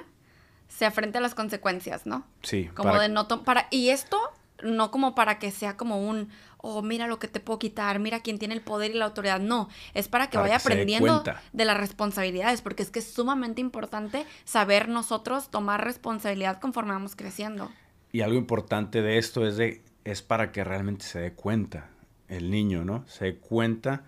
se 0.68 0.86
afrente 0.86 1.18
a 1.18 1.22
las 1.22 1.36
consecuencias, 1.36 2.06
¿no? 2.06 2.26
Sí. 2.44 2.70
Como 2.76 3.00
de 3.00 3.10
no 3.10 3.28
para 3.44 3.68
y 3.72 3.90
esto 3.90 4.20
no 4.62 4.92
como 4.92 5.16
para 5.16 5.40
que 5.40 5.52
sea 5.52 5.78
como 5.78 6.08
un 6.08 6.30
oh, 6.58 6.82
mira 6.82 7.08
lo 7.08 7.20
que 7.20 7.28
te 7.28 7.40
puedo 7.40 7.60
quitar, 7.60 8.00
mira 8.00 8.20
quién 8.20 8.38
tiene 8.38 8.54
el 8.54 8.62
poder 8.62 8.92
y 8.92 8.96
la 8.96 9.06
autoridad. 9.06 9.40
No, 9.40 9.70
es 9.94 10.08
para 10.08 10.30
que 10.30 10.38
vaya 10.38 10.58
aprendiendo 10.58 11.24
de 11.54 11.66
las 11.66 11.78
responsabilidades, 11.78 12.62
porque 12.62 12.84
es 12.84 12.92
que 12.92 13.00
es 13.00 13.12
sumamente 13.12 13.62
importante 13.62 14.26
saber 14.44 14.90
nosotros 14.90 15.50
tomar 15.50 15.84
responsabilidad 15.84 16.60
conforme 16.60 16.92
vamos 16.92 17.16
creciendo. 17.16 17.72
Y 18.12 18.22
algo 18.22 18.38
importante 18.38 19.02
de 19.02 19.18
esto 19.18 19.48
es 19.48 19.58
de 19.58 19.82
es 20.04 20.22
para 20.22 20.52
que 20.52 20.64
realmente 20.64 21.06
se 21.06 21.20
dé 21.20 21.34
cuenta 21.34 21.90
el 22.28 22.50
niño, 22.50 22.84
¿no? 22.84 23.06
Se 23.08 23.26
dé 23.26 23.36
cuenta, 23.38 24.04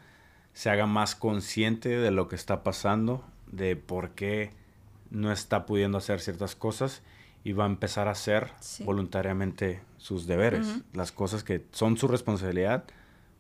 se 0.54 0.70
haga 0.70 0.86
más 0.86 1.16
consciente 1.16 1.90
de 1.90 2.12
lo 2.12 2.28
que 2.28 2.36
está 2.36 2.64
pasando, 2.64 3.24
de 3.52 3.76
por 3.76 4.12
qué 4.12 4.52
no 5.10 5.32
está 5.32 5.66
pudiendo 5.66 5.98
hacer 5.98 6.20
ciertas 6.22 6.56
cosas 6.56 7.02
y 7.44 7.54
va 7.54 7.66
a 7.66 7.68
empezar 7.68 8.08
a 8.08 8.12
hacer 8.12 8.52
voluntariamente 8.84 9.82
sus 9.98 10.28
deberes, 10.28 10.68
las 10.94 11.12
cosas 11.12 11.44
que 11.44 11.66
son 11.72 11.98
su 11.98 12.08
responsabilidad, 12.08 12.86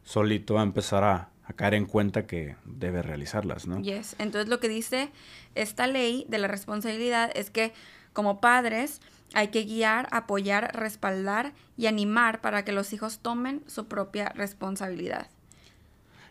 solito 0.03 0.55
va 0.55 0.61
a 0.61 0.63
empezar 0.63 1.03
a, 1.03 1.27
caer 1.57 1.73
en 1.73 1.85
cuenta 1.85 2.27
que 2.27 2.55
debe 2.63 3.01
realizarlas, 3.01 3.67
¿no? 3.67 3.81
Yes. 3.81 4.15
Entonces 4.19 4.47
lo 4.47 4.61
que 4.61 4.69
dice 4.69 5.11
esta 5.53 5.85
ley 5.85 6.25
de 6.29 6.37
la 6.37 6.47
responsabilidad 6.47 7.29
es 7.35 7.49
que 7.49 7.73
como 8.13 8.39
padres 8.39 9.01
hay 9.33 9.49
que 9.49 9.65
guiar, 9.65 10.07
apoyar, 10.11 10.73
respaldar 10.73 11.51
y 11.75 11.87
animar 11.87 12.39
para 12.39 12.63
que 12.63 12.71
los 12.71 12.93
hijos 12.93 13.19
tomen 13.19 13.63
su 13.67 13.87
propia 13.87 14.29
responsabilidad. 14.29 15.27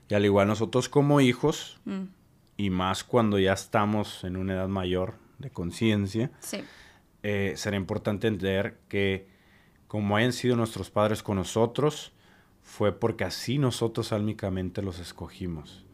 Y 0.09 0.15
al 0.15 0.25
igual 0.25 0.49
nosotros 0.49 0.89
como 0.89 1.21
hijos, 1.21 1.79
mm. 1.85 2.05
Y 2.61 2.71
más 2.71 3.05
cuando 3.05 3.39
ya 3.39 3.53
estamos 3.53 4.25
en 4.25 4.37
una 4.37 4.55
edad 4.55 4.69
mayor 4.69 5.15
de 5.39 5.51
conciencia, 5.51 6.31
sí 6.41 6.63
eh, 7.23 7.53
será 7.57 7.77
importante 7.77 8.29
entender 8.29 8.79
que 8.89 9.29
como 9.87 10.17
hayan 10.17 10.33
sido 10.33 10.57
nuestros 10.57 10.91
padres 10.91 11.23
con 11.23 11.37
nosotros, 11.37 12.13
fue 12.63 12.99
porque 12.99 13.25
así 13.25 13.59
nosotros 13.59 14.13
álmicamente 14.13 14.83
los 14.83 14.99
escogimos, 15.01 15.85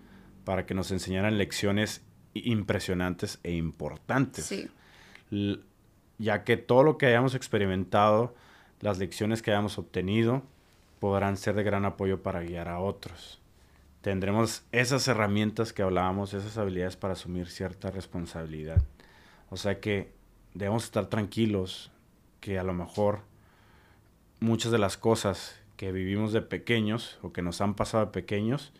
para 0.44 0.66
que 0.66 0.74
nos 0.74 0.90
enseñaran 0.90 1.38
lecciones 1.38 2.02
impresionantes 2.34 3.40
e 3.42 3.54
importantes. 3.54 4.68
Ya 6.18 6.44
que 6.44 6.56
todo 6.56 6.82
lo 6.82 6.98
que 6.98 7.06
hayamos 7.06 7.34
experimentado, 7.34 8.34
las 8.80 8.98
lecciones 8.98 9.42
que 9.42 9.50
hayamos 9.50 9.78
obtenido, 9.78 10.42
podrán 11.00 11.36
ser 11.36 11.54
de 11.54 11.62
gran 11.62 11.84
apoyo 11.84 12.22
para 12.22 12.42
guiar 12.42 12.68
a 12.68 12.78
otros. 12.78 13.40
Tendremos 14.06 14.62
esas 14.70 15.08
herramientas 15.08 15.72
que 15.72 15.82
hablábamos, 15.82 16.32
esas 16.32 16.56
habilidades 16.58 16.96
para 16.96 17.14
asumir 17.14 17.48
cierta 17.48 17.90
responsabilidad. 17.90 18.80
O 19.50 19.56
sea 19.56 19.80
que 19.80 20.12
debemos 20.54 20.84
estar 20.84 21.06
tranquilos 21.06 21.90
que 22.38 22.56
a 22.60 22.62
lo 22.62 22.72
mejor 22.72 23.22
muchas 24.38 24.70
de 24.70 24.78
las 24.78 24.96
cosas 24.96 25.60
que 25.76 25.90
vivimos 25.90 26.32
de 26.32 26.40
pequeños 26.40 27.18
o 27.20 27.32
que 27.32 27.42
nos 27.42 27.60
han 27.60 27.74
pasado 27.74 28.06
de 28.06 28.12
pequeños, 28.12 28.72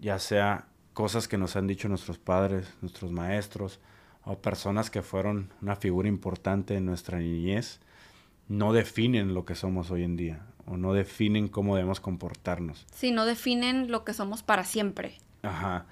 ya 0.00 0.18
sea 0.18 0.66
cosas 0.94 1.28
que 1.28 1.38
nos 1.38 1.54
han 1.54 1.68
dicho 1.68 1.88
nuestros 1.88 2.18
padres, 2.18 2.74
nuestros 2.80 3.12
maestros 3.12 3.78
o 4.24 4.36
personas 4.42 4.90
que 4.90 5.02
fueron 5.02 5.52
una 5.62 5.76
figura 5.76 6.08
importante 6.08 6.74
en 6.74 6.86
nuestra 6.86 7.20
niñez, 7.20 7.78
no 8.48 8.72
definen 8.72 9.32
lo 9.32 9.44
que 9.44 9.54
somos 9.54 9.92
hoy 9.92 10.02
en 10.02 10.16
día 10.16 10.44
o 10.70 10.76
no 10.76 10.92
definen 10.92 11.48
cómo 11.48 11.76
debemos 11.76 12.00
comportarnos. 12.00 12.86
Sí, 12.92 13.10
no 13.10 13.26
definen 13.26 13.90
lo 13.90 14.04
que 14.04 14.12
somos 14.12 14.42
para 14.42 14.64
siempre. 14.64 15.18
Ajá. 15.42 15.86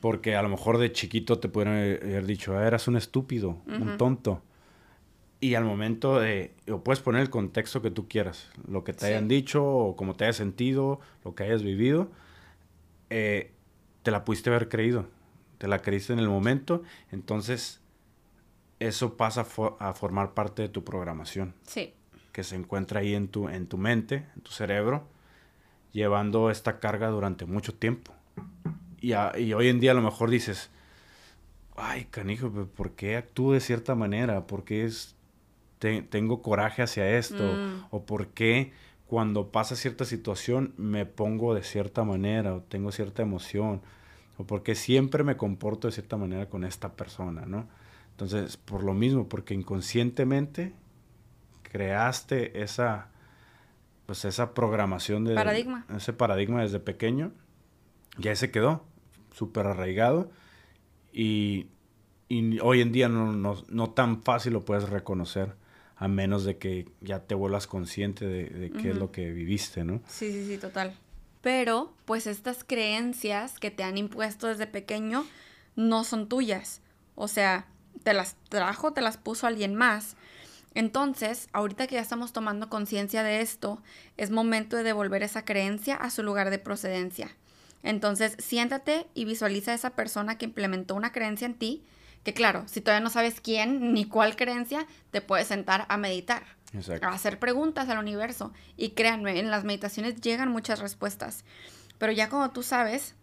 Porque 0.00 0.36
a 0.36 0.42
lo 0.42 0.48
mejor 0.48 0.78
de 0.78 0.92
chiquito 0.92 1.38
te 1.38 1.48
pudieron 1.48 1.74
haber 1.74 2.26
dicho, 2.26 2.56
ah, 2.56 2.66
eras 2.66 2.88
un 2.88 2.96
estúpido, 2.96 3.58
un 3.66 3.96
tonto. 3.96 4.42
Y 5.40 5.54
al 5.54 5.64
momento 5.64 6.20
de, 6.20 6.54
o 6.70 6.84
puedes 6.84 7.00
poner 7.00 7.22
el 7.22 7.30
contexto 7.30 7.80
que 7.80 7.90
tú 7.90 8.08
quieras, 8.08 8.50
lo 8.68 8.84
que 8.84 8.92
te 8.92 9.06
hayan 9.06 9.26
dicho, 9.26 9.64
o 9.64 9.96
como 9.96 10.14
te 10.14 10.24
hayas 10.24 10.36
sentido, 10.36 11.00
lo 11.24 11.34
que 11.34 11.44
hayas 11.44 11.62
vivido, 11.62 12.10
eh, 13.08 13.52
te 14.02 14.10
la 14.10 14.24
pudiste 14.24 14.50
haber 14.50 14.68
creído, 14.68 15.06
te 15.56 15.66
la 15.66 15.80
creíste 15.80 16.12
en 16.12 16.18
el 16.18 16.28
momento, 16.28 16.82
entonces 17.10 17.80
eso 18.80 19.16
pasa 19.16 19.46
a 19.78 19.94
formar 19.94 20.34
parte 20.34 20.62
de 20.62 20.68
tu 20.68 20.84
programación. 20.84 21.54
Sí. 21.62 21.94
Que 22.32 22.44
se 22.44 22.56
encuentra 22.56 23.00
ahí 23.00 23.14
en 23.14 23.28
tu, 23.28 23.48
en 23.48 23.66
tu 23.66 23.76
mente, 23.76 24.26
en 24.36 24.42
tu 24.42 24.50
cerebro, 24.50 25.04
llevando 25.92 26.50
esta 26.50 26.78
carga 26.78 27.08
durante 27.08 27.44
mucho 27.44 27.74
tiempo. 27.74 28.12
Y, 29.00 29.14
hoy 29.14 29.68
en 29.68 29.80
día 29.80 29.92
a 29.92 29.94
lo 29.94 30.02
mejor 30.02 30.30
dices, 30.30 30.70
ay, 31.76 32.04
canijo, 32.10 32.50
¿por 32.76 32.92
qué 32.92 33.16
actúo 33.16 33.54
de 33.54 33.60
cierta 33.60 33.94
manera? 33.94 34.46
¿Por 34.46 34.64
qué 34.64 34.84
es, 34.84 35.16
tengo 35.78 36.42
coraje 36.42 36.82
hacia 36.82 37.16
esto? 37.16 37.42
Mm. 37.42 37.86
¿O 37.90 38.04
por 38.04 38.28
qué 38.28 38.72
cuando 39.06 39.50
pasa 39.50 39.74
cierta 39.74 40.04
situación 40.04 40.74
me 40.76 41.06
pongo 41.06 41.54
de 41.54 41.62
cierta 41.62 42.04
manera 42.04 42.54
o 42.54 42.60
tengo 42.60 42.92
cierta 42.92 43.22
emoción? 43.22 43.80
¿O 44.36 44.44
por 44.44 44.62
qué 44.62 44.74
siempre 44.74 45.24
me 45.24 45.36
comporto 45.36 45.88
de 45.88 45.92
cierta 45.92 46.16
manera 46.16 46.48
con 46.48 46.64
esta 46.64 46.92
persona, 46.92 47.46
no? 47.46 47.66
Entonces, 48.12 48.58
por 48.58 48.84
lo 48.84 48.92
mismo, 48.92 49.28
porque 49.28 49.54
inconscientemente 49.54 50.74
creaste 51.70 52.62
esa, 52.62 53.08
pues 54.06 54.24
esa 54.24 54.54
programación 54.54 55.24
de... 55.24 55.34
Paradigma. 55.34 55.86
Ese 55.96 56.12
paradigma 56.12 56.62
desde 56.62 56.80
pequeño, 56.80 57.32
ya 58.18 58.34
se 58.34 58.50
quedó 58.50 58.84
súper 59.32 59.66
arraigado 59.66 60.30
y, 61.12 61.68
hoy 62.62 62.80
en 62.80 62.92
día 62.92 63.08
no, 63.08 63.32
no, 63.32 63.90
tan 63.90 64.22
fácil 64.22 64.52
lo 64.52 64.64
puedes 64.64 64.88
reconocer 64.88 65.54
a 65.96 66.08
menos 66.08 66.44
de 66.44 66.56
que 66.58 66.88
ya 67.00 67.20
te 67.20 67.34
vuelvas 67.34 67.66
consciente 67.66 68.26
de, 68.26 68.70
qué 68.70 68.90
es 68.90 68.96
lo 68.96 69.12
que 69.12 69.30
viviste, 69.32 69.84
¿no? 69.84 70.00
Sí, 70.06 70.32
sí, 70.32 70.46
sí, 70.46 70.58
total. 70.58 70.94
Pero, 71.42 71.92
pues 72.04 72.26
estas 72.26 72.64
creencias 72.64 73.58
que 73.58 73.70
te 73.70 73.82
han 73.82 73.98
impuesto 73.98 74.46
desde 74.46 74.66
pequeño 74.66 75.26
no 75.76 76.04
son 76.04 76.28
tuyas. 76.28 76.80
O 77.16 77.28
sea, 77.28 77.66
te 78.02 78.14
las 78.14 78.36
trajo, 78.48 78.92
te 78.92 79.00
las 79.00 79.16
puso 79.16 79.46
alguien 79.46 79.74
más. 79.74 80.16
Entonces, 80.74 81.48
ahorita 81.52 81.86
que 81.86 81.96
ya 81.96 82.00
estamos 82.00 82.32
tomando 82.32 82.68
conciencia 82.68 83.22
de 83.22 83.40
esto, 83.40 83.82
es 84.16 84.30
momento 84.30 84.76
de 84.76 84.84
devolver 84.84 85.22
esa 85.22 85.44
creencia 85.44 85.96
a 85.96 86.10
su 86.10 86.22
lugar 86.22 86.50
de 86.50 86.58
procedencia. 86.58 87.36
Entonces, 87.82 88.36
siéntate 88.38 89.06
y 89.14 89.24
visualiza 89.24 89.72
a 89.72 89.74
esa 89.74 89.90
persona 89.90 90.38
que 90.38 90.44
implementó 90.44 90.94
una 90.94 91.12
creencia 91.12 91.46
en 91.46 91.54
ti, 91.54 91.84
que 92.22 92.34
claro, 92.34 92.64
si 92.66 92.80
todavía 92.80 93.02
no 93.02 93.10
sabes 93.10 93.40
quién 93.40 93.94
ni 93.94 94.04
cuál 94.04 94.36
creencia, 94.36 94.86
te 95.10 95.22
puedes 95.22 95.48
sentar 95.48 95.86
a 95.88 95.96
meditar. 95.96 96.44
Exacto. 96.72 97.08
a 97.08 97.10
hacer 97.10 97.40
preguntas 97.40 97.88
al 97.88 97.98
universo. 97.98 98.52
Y 98.76 98.90
créanme, 98.90 99.40
en 99.40 99.50
las 99.50 99.64
meditaciones 99.64 100.20
llegan 100.20 100.52
muchas 100.52 100.78
respuestas. 100.78 101.44
Pero 101.98 102.12
ya 102.12 102.28
como 102.28 102.50
tú 102.50 102.62
sabes, 102.62 103.14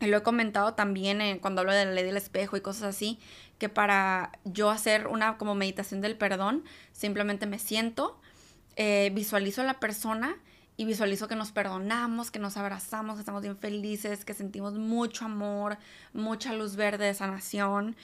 y 0.00 0.06
lo 0.06 0.18
he 0.18 0.22
comentado 0.22 0.74
también 0.74 1.20
eh, 1.20 1.38
cuando 1.40 1.60
hablo 1.60 1.72
de 1.72 1.84
la 1.84 1.92
ley 1.92 2.04
del 2.04 2.16
espejo 2.16 2.56
y 2.56 2.60
cosas 2.60 2.82
así, 2.94 3.18
que 3.60 3.68
para 3.68 4.32
yo 4.44 4.70
hacer 4.70 5.06
una 5.06 5.36
como 5.36 5.54
meditación 5.54 6.00
del 6.00 6.16
perdón, 6.16 6.64
simplemente 6.92 7.46
me 7.46 7.58
siento, 7.58 8.18
eh, 8.76 9.12
visualizo 9.14 9.60
a 9.60 9.64
la 9.64 9.78
persona 9.78 10.38
y 10.78 10.86
visualizo 10.86 11.28
que 11.28 11.36
nos 11.36 11.52
perdonamos, 11.52 12.30
que 12.30 12.38
nos 12.38 12.56
abrazamos, 12.56 13.16
que 13.16 13.20
estamos 13.20 13.42
bien 13.42 13.58
felices, 13.58 14.24
que 14.24 14.32
sentimos 14.32 14.78
mucho 14.78 15.26
amor, 15.26 15.76
mucha 16.14 16.54
luz 16.54 16.74
verde 16.74 17.04
de 17.04 17.12
sanación. 17.12 17.96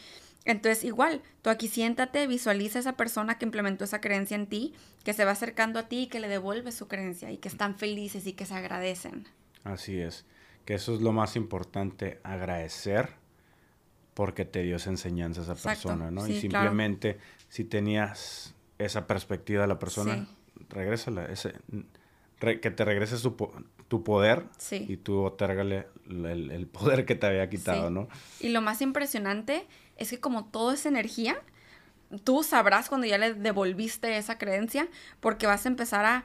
Entonces, 0.44 0.84
igual, 0.84 1.22
tú 1.40 1.48
aquí 1.48 1.68
siéntate, 1.68 2.26
visualiza 2.26 2.78
a 2.78 2.80
esa 2.80 2.96
persona 2.98 3.38
que 3.38 3.46
implementó 3.46 3.84
esa 3.84 4.02
creencia 4.02 4.34
en 4.34 4.46
ti, 4.46 4.74
que 5.04 5.14
se 5.14 5.24
va 5.24 5.30
acercando 5.30 5.78
a 5.78 5.88
ti 5.88 6.02
y 6.02 6.06
que 6.08 6.20
le 6.20 6.28
devuelve 6.28 6.70
su 6.70 6.86
creencia 6.86 7.30
y 7.32 7.38
que 7.38 7.48
están 7.48 7.76
felices 7.76 8.26
y 8.26 8.34
que 8.34 8.44
se 8.44 8.54
agradecen. 8.54 9.26
Así 9.64 9.98
es. 9.98 10.26
Que 10.66 10.74
eso 10.74 10.94
es 10.94 11.00
lo 11.00 11.12
más 11.12 11.34
importante, 11.34 12.20
agradecer 12.24 13.25
porque 14.16 14.46
te 14.46 14.62
dio 14.62 14.76
esa 14.76 14.88
enseñanza 14.88 15.42
a 15.42 15.44
esa 15.44 15.52
Exacto, 15.52 15.88
persona, 15.90 16.10
¿no? 16.10 16.22
y 16.26 16.28
claro. 16.30 16.40
simplemente, 16.40 17.18
si 17.50 17.64
tenías 17.64 18.54
esa 18.78 19.06
perspectiva 19.06 19.60
de 19.60 19.68
la 19.68 19.78
persona, 19.78 20.26
Sí. 20.56 20.66
regrésala. 20.70 21.26
Ese, 21.26 21.52
re- 22.40 22.58
que 22.60 22.70
te 22.70 22.86
regrese 22.86 23.18
su 23.18 23.36
tu 23.88 24.02
poder 24.02 24.46
Sí. 24.56 24.86
y 24.88 24.96
tú 24.96 25.22
otérgale 25.22 25.86
el, 26.08 26.50
el 26.50 26.66
poder 26.66 27.04
que 27.04 27.14
te 27.14 27.26
había 27.26 27.48
quitado. 27.50 27.90
¿no? 27.90 28.08
Y 28.40 28.48
lo 28.48 28.62
más 28.62 28.80
impresionante 28.80 29.66
es 29.98 30.08
que 30.08 30.18
como 30.18 30.46
toda 30.46 30.72
esa 30.72 30.88
energía, 30.88 31.36
tú 32.24 32.42
sabrás 32.42 32.88
cuando 32.88 33.06
ya 33.06 33.18
le 33.18 33.34
devolviste 33.34 34.16
esa 34.16 34.38
creencia, 34.38 34.88
porque 35.20 35.46
vas 35.46 35.66
a 35.66 35.68
empezar 35.68 36.04
a 36.06 36.24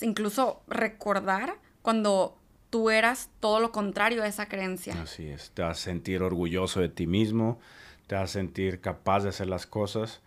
incluso 0.00 0.62
recordar 0.68 1.56
cuando 1.82 2.38
tú 2.72 2.88
eras 2.88 3.28
todo 3.38 3.60
lo 3.60 3.70
contrario 3.70 4.22
a 4.22 4.26
esa 4.26 4.46
creencia. 4.46 4.94
Así 5.02 5.28
es. 5.28 5.50
Te 5.50 5.60
vas 5.60 5.78
a 5.78 5.82
sentir 5.82 6.22
orgulloso 6.22 6.80
de 6.80 6.88
ti 6.88 7.06
mismo, 7.06 7.60
te 8.06 8.14
vas 8.14 8.30
a 8.30 8.32
sentir 8.32 8.80
capaz 8.80 9.24
de 9.24 9.28
hacer 9.28 9.46
las 9.46 9.66
cosas, 9.66 10.22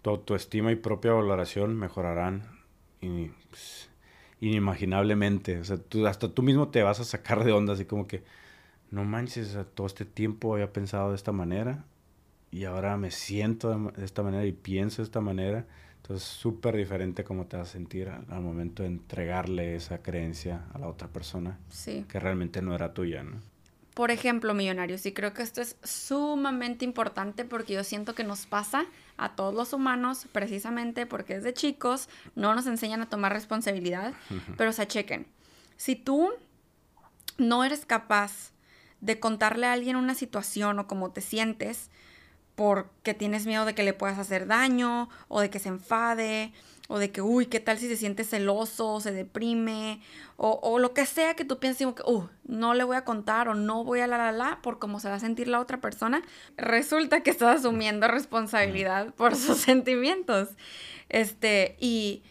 tu 0.00 0.08
autoestima 0.08 0.72
y 0.72 0.76
propia 0.76 1.12
valoración 1.12 1.76
mejorarán 1.76 2.58
pues, 3.00 3.90
inimaginablemente. 4.40 5.60
O 5.60 6.06
hasta 6.06 6.28
tú 6.30 6.42
mismo 6.42 6.68
te 6.68 6.82
vas 6.82 7.00
a 7.00 7.04
sacar 7.04 7.44
de 7.44 7.52
onda, 7.52 7.74
así 7.74 7.84
como 7.84 8.06
que, 8.06 8.22
no 8.90 9.04
manches, 9.04 9.54
todo 9.74 9.86
este 9.86 10.06
tiempo 10.06 10.54
había 10.54 10.72
pensado 10.72 11.10
de 11.10 11.16
esta 11.16 11.32
manera 11.32 11.84
y 12.50 12.64
ahora 12.64 12.96
me 12.96 13.10
siento 13.10 13.92
de 13.92 14.04
esta 14.06 14.22
manera 14.22 14.46
y 14.46 14.52
pienso 14.52 15.02
de 15.02 15.04
esta 15.06 15.20
manera. 15.20 15.66
Entonces, 16.02 16.26
súper 16.26 16.76
diferente 16.76 17.24
cómo 17.24 17.46
te 17.46 17.56
vas 17.56 17.68
a 17.68 17.72
sentir 17.72 18.08
al, 18.08 18.24
al 18.30 18.40
momento 18.40 18.82
de 18.82 18.88
entregarle 18.88 19.76
esa 19.76 19.98
creencia 19.98 20.64
a 20.72 20.78
la 20.78 20.88
otra 20.88 21.08
persona 21.08 21.58
Sí. 21.68 22.04
que 22.08 22.18
realmente 22.18 22.62
no 22.62 22.74
era 22.74 22.94
tuya, 22.94 23.22
¿no? 23.22 23.36
Por 23.94 24.10
ejemplo, 24.10 24.54
millonarios, 24.54 25.04
y 25.04 25.12
creo 25.12 25.34
que 25.34 25.42
esto 25.42 25.60
es 25.60 25.76
sumamente 25.82 26.84
importante 26.84 27.44
porque 27.44 27.74
yo 27.74 27.84
siento 27.84 28.14
que 28.14 28.24
nos 28.24 28.46
pasa 28.46 28.86
a 29.18 29.34
todos 29.34 29.52
los 29.52 29.72
humanos, 29.74 30.26
precisamente 30.32 31.04
porque 31.06 31.34
desde 31.34 31.52
chicos 31.52 32.08
no 32.34 32.54
nos 32.54 32.66
enseñan 32.66 33.02
a 33.02 33.08
tomar 33.10 33.32
responsabilidad, 33.32 34.14
pero 34.56 34.70
o 34.70 34.72
sea, 34.72 34.88
chequen, 34.88 35.26
si 35.76 35.96
tú 35.96 36.30
no 37.36 37.62
eres 37.62 37.84
capaz 37.84 38.52
de 39.00 39.18
contarle 39.20 39.66
a 39.66 39.72
alguien 39.72 39.96
una 39.96 40.14
situación 40.14 40.78
o 40.78 40.86
cómo 40.86 41.10
te 41.10 41.20
sientes, 41.20 41.90
porque 42.60 43.14
tienes 43.14 43.46
miedo 43.46 43.64
de 43.64 43.74
que 43.74 43.82
le 43.82 43.94
puedas 43.94 44.18
hacer 44.18 44.46
daño 44.46 45.08
o 45.28 45.40
de 45.40 45.48
que 45.48 45.58
se 45.58 45.70
enfade 45.70 46.52
o 46.88 46.98
de 46.98 47.10
que, 47.10 47.22
uy, 47.22 47.46
¿qué 47.46 47.58
tal 47.58 47.78
si 47.78 47.88
se 47.88 47.96
siente 47.96 48.22
celoso 48.22 48.92
o 48.92 49.00
se 49.00 49.12
deprime? 49.12 50.02
O, 50.36 50.60
o 50.62 50.78
lo 50.78 50.92
que 50.92 51.06
sea 51.06 51.32
que 51.32 51.46
tú 51.46 51.58
pienses 51.58 51.86
como 51.86 51.94
que, 51.94 52.02
uh, 52.02 52.28
no 52.44 52.74
le 52.74 52.84
voy 52.84 52.98
a 52.98 53.04
contar 53.06 53.48
o 53.48 53.54
no 53.54 53.82
voy 53.82 54.00
a 54.00 54.06
la 54.06 54.18
la 54.18 54.30
la 54.30 54.60
por 54.60 54.78
cómo 54.78 55.00
se 55.00 55.08
va 55.08 55.14
a 55.14 55.20
sentir 55.20 55.48
la 55.48 55.58
otra 55.58 55.80
persona. 55.80 56.20
Resulta 56.58 57.22
que 57.22 57.30
estás 57.30 57.60
asumiendo 57.60 58.08
responsabilidad 58.08 59.14
por 59.14 59.36
sus 59.36 59.56
sentimientos. 59.62 60.50
Este, 61.08 61.78
y, 61.80 62.24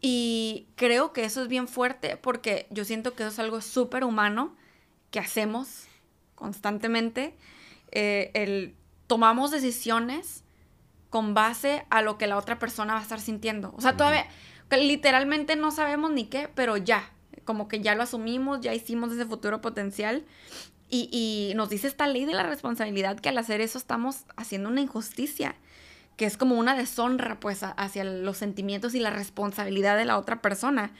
y 0.00 0.68
creo 0.74 1.12
que 1.12 1.24
eso 1.24 1.42
es 1.42 1.48
bien 1.48 1.68
fuerte 1.68 2.16
porque 2.16 2.66
yo 2.70 2.86
siento 2.86 3.12
que 3.12 3.24
eso 3.24 3.32
es 3.32 3.38
algo 3.38 3.60
súper 3.60 4.04
humano 4.04 4.56
que 5.10 5.18
hacemos 5.18 5.84
constantemente. 6.34 7.36
Eh, 7.92 8.30
el, 8.32 8.74
tomamos 9.10 9.50
decisiones 9.50 10.44
con 11.08 11.34
base 11.34 11.84
a 11.90 12.00
lo 12.00 12.16
que 12.16 12.28
la 12.28 12.36
otra 12.36 12.60
persona 12.60 12.94
va 12.94 13.00
a 13.00 13.02
estar 13.02 13.20
sintiendo. 13.20 13.74
O 13.76 13.80
sea, 13.80 13.96
todavía 13.96 14.26
literalmente 14.70 15.56
no 15.56 15.72
sabemos 15.72 16.12
ni 16.12 16.26
qué, 16.26 16.48
pero 16.54 16.76
ya, 16.76 17.10
como 17.44 17.66
que 17.66 17.80
ya 17.80 17.96
lo 17.96 18.04
asumimos, 18.04 18.60
ya 18.60 18.72
hicimos 18.72 19.12
ese 19.12 19.26
futuro 19.26 19.60
potencial. 19.60 20.24
Y, 20.88 21.08
y 21.10 21.54
nos 21.56 21.70
dice 21.70 21.88
esta 21.88 22.06
ley 22.06 22.24
de 22.24 22.34
la 22.34 22.44
responsabilidad 22.44 23.18
que 23.18 23.28
al 23.30 23.38
hacer 23.38 23.60
eso 23.60 23.78
estamos 23.78 24.24
haciendo 24.36 24.68
una 24.68 24.80
injusticia, 24.80 25.56
que 26.16 26.24
es 26.26 26.36
como 26.36 26.54
una 26.56 26.76
deshonra 26.76 27.40
pues 27.40 27.64
a- 27.64 27.70
hacia 27.72 28.04
los 28.04 28.36
sentimientos 28.38 28.94
y 28.94 29.00
la 29.00 29.10
responsabilidad 29.10 29.96
de 29.96 30.04
la 30.04 30.18
otra 30.18 30.40
persona. 30.40 30.92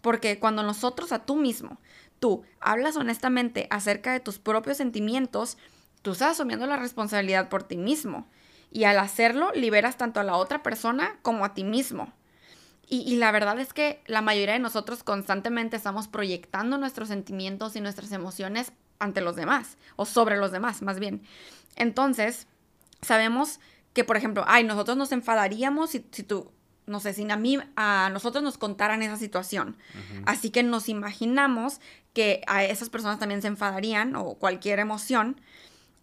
Porque 0.00 0.40
cuando 0.40 0.64
nosotros 0.64 1.12
a 1.12 1.20
tú 1.24 1.36
mismo, 1.36 1.78
tú 2.18 2.42
hablas 2.60 2.96
honestamente 2.96 3.68
acerca 3.70 4.12
de 4.12 4.18
tus 4.18 4.40
propios 4.40 4.76
sentimientos, 4.78 5.58
tú 6.02 6.12
estás 6.12 6.32
asumiendo 6.32 6.66
la 6.66 6.76
responsabilidad 6.76 7.48
por 7.48 7.62
ti 7.62 7.76
mismo. 7.76 8.28
Y 8.70 8.84
al 8.84 8.98
hacerlo, 8.98 9.52
liberas 9.54 9.96
tanto 9.96 10.20
a 10.20 10.24
la 10.24 10.36
otra 10.36 10.62
persona 10.62 11.16
como 11.22 11.44
a 11.44 11.54
ti 11.54 11.64
mismo. 11.64 12.12
Y, 12.88 13.00
y 13.00 13.16
la 13.16 13.32
verdad 13.32 13.58
es 13.60 13.72
que 13.72 14.02
la 14.06 14.22
mayoría 14.22 14.54
de 14.54 14.58
nosotros 14.58 15.02
constantemente 15.02 15.76
estamos 15.76 16.08
proyectando 16.08 16.78
nuestros 16.78 17.08
sentimientos 17.08 17.76
y 17.76 17.80
nuestras 17.80 18.12
emociones 18.12 18.72
ante 18.98 19.20
los 19.20 19.36
demás, 19.36 19.78
o 19.96 20.06
sobre 20.06 20.36
los 20.36 20.52
demás, 20.52 20.80
más 20.82 20.98
bien. 21.00 21.22
Entonces, 21.76 22.46
sabemos 23.00 23.60
que, 23.92 24.04
por 24.04 24.16
ejemplo, 24.16 24.44
ay, 24.46 24.64
nosotros 24.64 24.96
nos 24.96 25.12
enfadaríamos 25.12 25.90
si, 25.90 26.06
si 26.12 26.22
tú, 26.22 26.50
no 26.86 27.00
sé, 27.00 27.12
si 27.12 27.28
a 27.30 27.36
mí, 27.36 27.58
a 27.76 28.10
nosotros 28.12 28.42
nos 28.42 28.58
contaran 28.58 29.02
esa 29.02 29.16
situación. 29.16 29.76
Así 30.24 30.50
que 30.50 30.62
nos 30.62 30.88
imaginamos 30.88 31.80
que 32.12 32.42
a 32.46 32.64
esas 32.64 32.90
personas 32.90 33.18
también 33.18 33.42
se 33.42 33.48
enfadarían 33.48 34.16
o 34.16 34.34
cualquier 34.34 34.78
emoción 34.78 35.40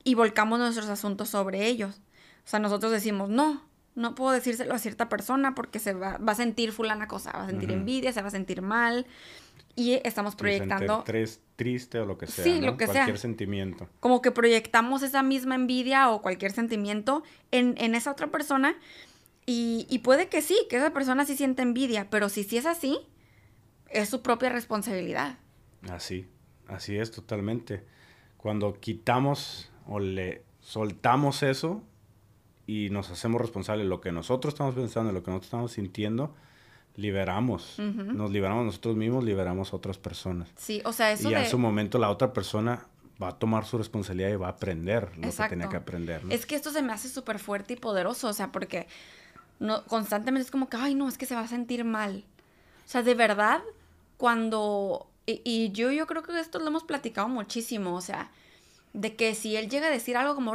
y 0.09 0.15
volcamos 0.15 0.57
nuestros 0.59 0.87
asuntos 0.89 1.29
sobre 1.29 1.67
ellos. 1.67 2.01
O 2.45 2.49
sea, 2.49 2.59
nosotros 2.59 2.91
decimos, 2.91 3.29
no, 3.29 3.61
no 3.95 4.15
puedo 4.15 4.31
decírselo 4.31 4.73
a 4.73 4.79
cierta 4.79 5.07
persona 5.09 5.53
porque 5.53 5.77
se 5.79 5.93
va, 5.93 6.17
va 6.17 6.31
a 6.31 6.35
sentir 6.35 6.71
fulana 6.71 7.07
cosa, 7.07 7.31
va 7.31 7.43
a 7.43 7.47
sentir 7.47 7.71
envidia, 7.71 8.11
se 8.11 8.21
va 8.21 8.29
a 8.29 8.31
sentir 8.31 8.61
mal. 8.61 9.05
Y 9.75 9.93
estamos 10.03 10.35
proyectando, 10.35 11.03
tres- 11.05 11.41
triste 11.55 11.99
o 11.99 12.05
lo 12.05 12.17
que 12.17 12.25
sea, 12.27 12.43
Sí, 12.43 12.59
¿no? 12.59 12.67
lo 12.67 12.77
que 12.77 12.85
sea. 12.85 12.93
Cualquier 12.95 13.17
sentimiento. 13.19 13.87
como 13.99 14.21
que 14.21 14.31
proyectamos 14.31 15.03
esa 15.03 15.21
misma 15.23 15.55
envidia 15.55 16.09
o 16.09 16.21
cualquier 16.21 16.51
sentimiento 16.51 17.23
en, 17.51 17.75
en 17.77 17.93
esa 17.95 18.11
otra 18.11 18.27
persona. 18.27 18.75
Y, 19.45 19.85
y 19.89 19.99
puede 19.99 20.27
que 20.27 20.41
sí, 20.41 20.57
que 20.69 20.77
esa 20.77 20.91
persona 20.91 21.23
sí 21.25 21.35
siente 21.37 21.61
envidia, 21.61 22.09
pero 22.09 22.29
si 22.29 22.43
sí 22.43 22.57
es 22.57 22.65
así, 22.65 22.99
es 23.89 24.09
su 24.09 24.21
propia 24.21 24.49
responsabilidad. 24.49 25.37
Así, 25.89 26.27
así 26.67 26.97
es 26.97 27.11
totalmente. 27.11 27.83
Cuando 28.37 28.73
quitamos 28.79 29.71
o 29.89 29.99
le 29.99 30.43
soltamos 30.61 31.43
eso 31.43 31.81
y 32.67 32.89
nos 32.91 33.09
hacemos 33.09 33.41
responsables 33.41 33.85
de 33.85 33.89
lo 33.89 33.99
que 33.99 34.11
nosotros 34.11 34.53
estamos 34.53 34.75
pensando, 34.75 35.07
de 35.09 35.13
lo 35.13 35.23
que 35.23 35.31
nosotros 35.31 35.47
estamos 35.47 35.71
sintiendo, 35.71 36.35
liberamos. 36.95 37.79
Nos 37.79 38.29
liberamos 38.29 38.65
nosotros 38.65 38.95
mismos, 38.95 39.23
liberamos 39.23 39.73
a 39.73 39.77
otras 39.77 39.97
personas. 39.97 40.49
Sí, 40.55 40.81
o 40.85 40.93
sea, 40.93 41.11
eso 41.11 41.29
y 41.29 41.33
de... 41.33 41.39
en 41.39 41.49
su 41.49 41.57
momento 41.57 41.97
la 41.97 42.11
otra 42.11 42.31
persona 42.31 42.85
va 43.21 43.29
a 43.29 43.39
tomar 43.39 43.65
su 43.65 43.77
responsabilidad 43.77 44.29
y 44.29 44.35
va 44.35 44.47
a 44.47 44.51
aprender 44.51 45.17
lo 45.17 45.25
Exacto. 45.25 45.43
que 45.43 45.55
tenía 45.55 45.69
que 45.69 45.77
aprender. 45.77 46.23
¿no? 46.23 46.31
Es 46.31 46.45
que 46.45 46.55
esto 46.55 46.71
se 46.71 46.83
me 46.83 46.93
hace 46.93 47.09
súper 47.09 47.39
fuerte 47.39 47.73
y 47.73 47.75
poderoso, 47.75 48.27
o 48.27 48.33
sea, 48.33 48.51
porque 48.51 48.87
no, 49.59 49.83
constantemente 49.85 50.45
es 50.45 50.51
como 50.51 50.69
que, 50.69 50.77
ay, 50.77 50.93
no, 50.93 51.09
es 51.09 51.17
que 51.17 51.25
se 51.25 51.33
va 51.33 51.41
a 51.41 51.47
sentir 51.47 51.83
mal. 51.83 52.23
O 52.85 52.89
sea, 52.89 53.01
de 53.01 53.15
verdad, 53.15 53.61
cuando... 54.17 55.09
Y, 55.25 55.41
y 55.43 55.71
yo, 55.71 55.91
yo 55.91 56.05
creo 56.05 56.21
que 56.21 56.39
esto 56.39 56.59
lo 56.59 56.67
hemos 56.67 56.83
platicado 56.83 57.27
muchísimo, 57.27 57.95
o 57.95 58.01
sea, 58.01 58.31
de 58.93 59.15
que 59.15 59.35
si 59.35 59.55
él 59.55 59.69
llega 59.69 59.87
a 59.87 59.91
decir 59.91 60.17
algo 60.17 60.35
como... 60.35 60.53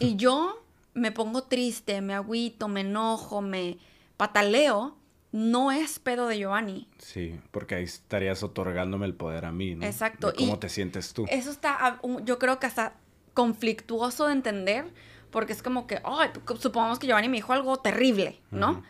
Y 0.00 0.16
yo 0.16 0.62
me 0.94 1.12
pongo 1.12 1.44
triste, 1.44 2.00
me 2.00 2.14
agüito, 2.14 2.68
me 2.68 2.80
enojo, 2.82 3.40
me 3.42 3.78
pataleo, 4.16 4.96
no 5.32 5.72
es 5.72 5.98
pedo 5.98 6.26
de 6.26 6.38
Giovanni. 6.38 6.88
Sí, 6.98 7.40
porque 7.50 7.74
ahí 7.76 7.84
estarías 7.84 8.42
otorgándome 8.42 9.06
el 9.06 9.14
poder 9.14 9.44
a 9.46 9.52
mí, 9.52 9.74
¿no? 9.74 9.84
Exacto, 9.86 10.28
De 10.28 10.34
¿Cómo 10.36 10.54
y- 10.54 10.58
te 10.58 10.68
sientes 10.68 11.12
tú? 11.14 11.24
Eso 11.28 11.50
está, 11.50 12.00
yo 12.24 12.38
creo 12.38 12.58
que 12.58 12.66
hasta 12.66 12.94
conflictuoso 13.34 14.26
de 14.26 14.32
entender, 14.34 14.84
porque 15.30 15.52
es 15.54 15.62
como 15.62 15.86
que, 15.86 16.00
tú- 16.46 16.56
supongamos 16.58 16.98
que 16.98 17.06
Giovanni 17.06 17.28
me 17.28 17.38
dijo 17.38 17.52
algo 17.52 17.78
terrible, 17.78 18.40
¿no? 18.50 18.82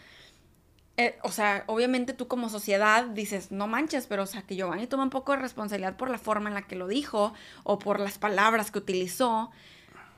Eh, 1.03 1.19
o 1.25 1.33
sea, 1.33 1.65
obviamente 1.67 2.13
tú 2.13 2.29
como 2.29 2.49
sociedad 2.49 3.07
dices, 3.07 3.51
no 3.51 3.67
manches, 3.67 4.07
pero 4.07 4.23
o 4.23 4.27
sea, 4.27 4.43
que 4.43 4.55
Giovanni 4.55 4.87
toma 4.87 5.03
un 5.03 5.11
poco 5.11 5.33
de 5.33 5.39
responsabilidad 5.39 5.97
por 5.97 6.09
la 6.11 6.19
forma 6.19 6.49
en 6.49 6.55
la 6.55 6.63
que 6.63 6.77
lo 6.77 6.87
dijo 6.87 7.35
o 7.65 7.81
por 7.81 7.99
las 7.99 8.19
palabras 8.19 8.71
que 8.71 8.79
utilizó. 8.79 9.51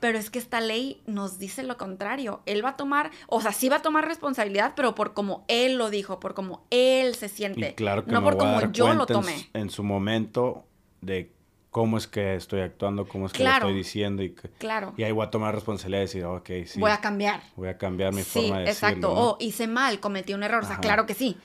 pero 0.00 0.18
es 0.18 0.28
que 0.28 0.38
esta 0.38 0.60
ley 0.60 1.00
nos 1.06 1.38
dice 1.38 1.62
lo 1.62 1.78
contrario. 1.78 2.42
Él 2.44 2.62
va 2.62 2.70
a 2.70 2.76
tomar, 2.76 3.10
o 3.28 3.40
sea, 3.40 3.52
sí 3.52 3.70
va 3.70 3.76
a 3.76 3.82
tomar 3.82 4.06
responsabilidad, 4.06 4.74
pero 4.76 4.94
por 4.94 5.14
como 5.14 5.46
él 5.48 5.78
lo 5.78 5.88
dijo, 5.88 6.20
por 6.20 6.34
como 6.34 6.66
él 6.68 7.14
se 7.14 7.30
siente. 7.30 7.70
Y 7.70 7.72
claro 7.72 8.04
que 8.04 8.12
no 8.12 8.20
me 8.20 8.26
por 8.26 8.34
voy 8.34 8.42
a 8.42 8.46
como 8.46 8.60
dar 8.60 8.72
yo 8.72 8.92
lo 8.92 9.06
tomé. 9.06 9.48
En, 9.54 9.70
su 9.70 9.82
momento 9.82 10.66
de 11.00 11.32
cómo 11.74 11.98
es 11.98 12.06
que 12.06 12.36
estoy 12.36 12.60
actuando, 12.60 13.08
cómo 13.08 13.26
es 13.26 13.32
que 13.32 13.38
Claro. 13.38 13.64
lo 13.64 13.70
estoy 13.70 13.74
diciendo. 13.78 14.22
Y, 14.22 14.30
que- 14.30 14.48
Claro. 14.48 14.94
y 14.96 15.02
ahí 15.02 15.10
voy 15.10 15.26
a 15.26 15.30
tomar 15.30 15.52
responsabilidad 15.56 16.02
y 16.02 16.04
decir, 16.04 16.24
ok, 16.24 16.48
sí. 16.66 16.78
Voy 16.78 16.92
a 16.92 17.00
cambiar. 17.00 17.42
voy 17.56 17.66
a 17.66 17.76
cambiar 17.76 18.14
mi 18.14 18.22
Sí, 18.22 18.42
forma 18.42 18.60
de 18.60 18.66
exacto. 18.70 18.94
decirlo. 19.08 19.14
¿no? 19.16 19.30
O 19.32 19.36
hice 19.40 19.66
mal, 19.66 19.98
cometí 19.98 20.34
un 20.34 20.44
error. 20.44 20.62
O 20.62 20.66
sea, 20.66 20.74
Ajá. 20.74 20.80
claro 20.82 21.04
que 21.04 21.14
sí. 21.14 21.36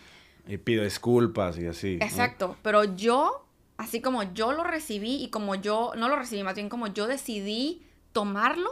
Y 0.48 0.58
pido 0.58 0.84
disculpas 0.84 1.58
y 1.58 1.66
así. 1.66 1.98
¿no? 1.98 2.06
Exacto, 2.06 2.58
pero 2.62 2.84
yo, 2.84 3.44
así 3.78 4.02
como 4.02 4.22
yo 4.34 4.52
lo 4.52 4.64
recibí 4.64 5.16
y 5.16 5.30
como 5.32 5.56
yo, 5.56 5.94
no 5.98 6.08
lo 6.10 6.16
recibí, 6.16 6.44
más 6.44 6.54
bien 6.54 6.70
como 6.70 6.86
yo 6.86 7.08
decidí 7.08 7.82
tomarlo, 8.12 8.70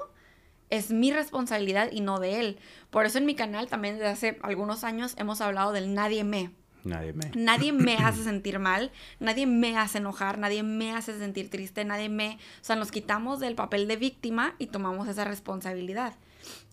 es 0.69 0.91
mi 0.91 1.11
responsabilidad 1.11 1.89
y 1.91 2.01
no 2.01 2.19
de 2.19 2.39
él. 2.39 2.59
Por 2.91 3.07
eso 3.07 3.17
en 3.17 3.25
mi 3.25 3.33
canal 3.33 3.67
también 3.67 3.95
desde 3.95 4.09
hace 4.09 4.37
algunos 4.43 4.83
años 4.83 5.15
hemos 5.17 5.41
hablado 5.41 5.71
del 5.71 5.95
nadie 5.95 6.23
me. 6.23 6.51
Nadie 6.87 7.13
me. 7.13 7.31
Nadie 7.35 7.73
me 7.73 7.97
hace 7.97 8.23
sentir 8.23 8.59
mal, 8.59 8.91
nadie 9.19 9.45
me 9.45 9.77
hace 9.77 9.99
enojar, 9.99 10.37
nadie 10.37 10.63
me 10.63 10.91
hace 10.95 11.17
sentir 11.17 11.49
triste, 11.49 11.85
nadie 11.85 12.09
me... 12.09 12.37
O 12.61 12.63
sea, 12.63 12.75
nos 12.75 12.91
quitamos 12.91 13.39
del 13.39 13.55
papel 13.55 13.87
de 13.87 13.95
víctima 13.95 14.55
y 14.57 14.67
tomamos 14.67 15.07
esa 15.07 15.23
responsabilidad. 15.23 16.13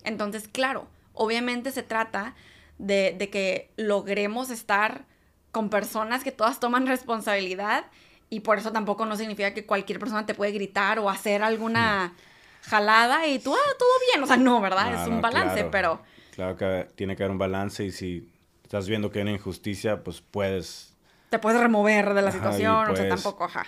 Entonces, 0.04 0.48
claro, 0.48 0.86
obviamente 1.12 1.70
se 1.72 1.82
trata 1.82 2.34
de, 2.78 3.14
de 3.18 3.30
que 3.30 3.70
logremos 3.76 4.50
estar 4.50 5.04
con 5.52 5.70
personas 5.70 6.24
que 6.24 6.32
todas 6.32 6.58
toman 6.58 6.86
responsabilidad 6.86 7.84
y 8.30 8.40
por 8.40 8.58
eso 8.58 8.72
tampoco 8.72 9.06
no 9.06 9.16
significa 9.16 9.54
que 9.54 9.64
cualquier 9.64 9.98
persona 9.98 10.26
te 10.26 10.34
puede 10.34 10.52
gritar 10.52 10.98
o 10.98 11.08
hacer 11.08 11.42
alguna 11.42 12.14
jalada 12.62 13.26
y 13.28 13.38
tú, 13.38 13.54
ah, 13.54 13.74
todo 13.78 13.88
bien. 14.10 14.22
O 14.22 14.26
sea, 14.26 14.36
no, 14.36 14.60
¿verdad? 14.60 14.92
No, 14.92 15.02
es 15.02 15.08
un 15.08 15.20
balance, 15.20 15.54
claro. 15.54 15.70
pero... 15.70 16.00
Claro 16.34 16.56
que 16.56 16.88
tiene 16.96 17.14
que 17.14 17.22
haber 17.22 17.30
un 17.30 17.38
balance 17.38 17.84
y 17.84 17.92
si 17.92 18.28
estás 18.64 18.88
viendo 18.88 19.10
que 19.10 19.20
hay 19.20 19.22
una 19.22 19.32
injusticia, 19.32 20.02
pues 20.02 20.20
puedes 20.20 20.96
Te 21.30 21.38
puedes 21.38 21.60
remover 21.60 22.14
de 22.14 22.22
la 22.22 22.28
Ajá, 22.30 22.38
situación, 22.38 22.88
o 22.90 22.96
sea, 22.96 23.08
tampoco, 23.08 23.44
ajá. 23.44 23.66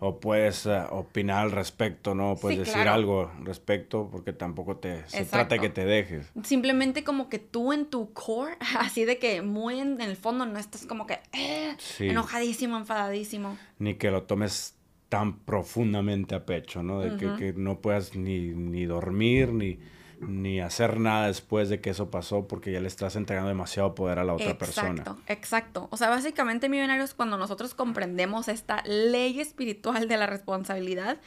o 0.00 0.20
puedes 0.20 0.66
eh, 0.66 0.82
opinar 0.90 1.42
al 1.44 1.52
respecto, 1.52 2.14
¿no? 2.14 2.36
Puedes 2.36 2.56
Sí, 2.56 2.60
decir 2.60 2.74
claro. 2.74 2.92
algo 2.92 3.30
al 3.36 3.44
respecto 3.46 4.08
porque 4.10 4.32
tampoco 4.32 4.76
te 4.76 4.98
se 5.08 5.22
Exacto. 5.22 5.30
trata 5.30 5.54
de 5.56 5.60
que 5.60 5.68
te 5.70 5.84
dejes. 5.84 6.32
Simplemente 6.44 7.04
como 7.04 7.28
que 7.28 7.38
tú 7.38 7.72
en 7.72 7.86
tu 7.86 8.12
core, 8.12 8.56
así 8.78 9.04
de 9.04 9.18
que 9.18 9.42
muy 9.42 9.80
en, 9.80 10.00
el 10.00 10.16
fondo 10.16 10.46
no 10.46 10.58
estás 10.58 10.86
como 10.86 11.06
que 11.06 11.20
eh, 11.32 11.74
Sí. 11.78 12.08
enojadísimo, 12.08 12.76
enfadadísimo. 12.76 13.56
Ni 13.78 13.94
que 13.94 14.10
lo 14.10 14.22
tomes 14.24 14.74
tan 15.08 15.38
profundamente 15.38 16.34
a 16.34 16.44
pecho, 16.44 16.82
¿no? 16.82 17.00
De 17.00 17.16
que, 17.16 17.32
que 17.36 17.52
no 17.56 17.80
puedas 17.80 18.16
ni, 18.16 18.48
ni 18.48 18.84
dormir, 18.86 19.52
ni, 19.52 19.78
ni 20.20 20.60
hacer 20.60 20.98
nada 20.98 21.26
después 21.26 21.68
de 21.68 21.80
que 21.80 21.90
eso 21.90 22.10
pasó 22.10 22.48
porque 22.48 22.72
ya 22.72 22.80
le 22.80 22.88
estás 22.88 23.16
entregando 23.16 23.48
demasiado 23.48 23.94
poder 23.94 24.18
a 24.18 24.24
la 24.24 24.34
otra 24.34 24.56
persona. 24.56 24.90
Exacto, 24.90 25.18
exacto. 25.26 25.88
O 25.90 25.96
sea, 25.96 26.08
básicamente, 26.08 26.68
millonarios, 26.68 27.14
cuando 27.14 27.36
nosotros 27.36 27.74
comprendemos 27.74 28.48
esta 28.48 28.82
ley 28.84 29.40
espiritual 29.40 30.08
de 30.08 30.16
la 30.16 30.26
responsabilidad, 30.26 31.18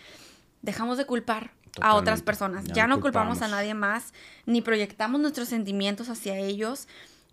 dejamos 0.61 0.97
de 0.97 1.05
culpar 1.05 1.51
a 1.81 1.95
otras 1.95 2.21
personas. 2.21 2.65
Ya 2.65 2.73
Ya, 2.73 2.87
no 2.87 2.99
culpamos 2.99 3.41
a 3.41 3.47
nadie 3.47 3.73
más, 3.73 4.13
ni 4.45 4.61
proyectamos 4.61 5.21
nuestros 5.21 5.49
sentimientos 5.49 6.09
hacia 6.09 6.37
ellos, 6.37 6.87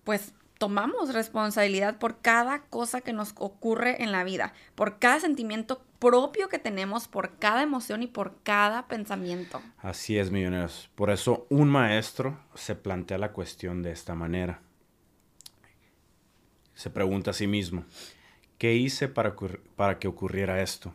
pues 0.04 0.32
tomamos 0.58 1.12
responsabilidad 1.12 1.98
por 1.98 2.20
cada 2.20 2.62
cosa 2.62 3.00
que 3.00 3.12
nos 3.12 3.34
ocurre 3.36 4.02
en 4.02 4.12
la 4.12 4.24
vida, 4.24 4.52
por 4.74 4.98
cada 4.98 5.20
sentimiento 5.20 5.82
propio 5.98 6.48
que 6.48 6.58
tenemos, 6.58 7.08
por 7.08 7.38
cada 7.38 7.62
emoción 7.62 8.02
y 8.02 8.06
por 8.06 8.36
cada 8.42 8.86
pensamiento. 8.86 9.62
Así 9.78 10.18
es, 10.18 10.30
millonarios. 10.30 10.90
Por 10.94 11.10
eso 11.10 11.46
un 11.50 11.68
maestro 11.68 12.38
se 12.54 12.74
plantea 12.74 13.18
la 13.18 13.32
cuestión 13.32 13.82
de 13.82 13.92
esta 13.92 14.14
manera. 14.14 14.60
Se 16.74 16.90
pregunta 16.90 17.30
a 17.30 17.34
sí 17.34 17.46
mismo, 17.46 17.84
¿qué 18.58 18.74
hice 18.74 19.08
para, 19.08 19.34
para 19.76 19.98
que 19.98 20.08
ocurriera 20.08 20.62
esto? 20.62 20.92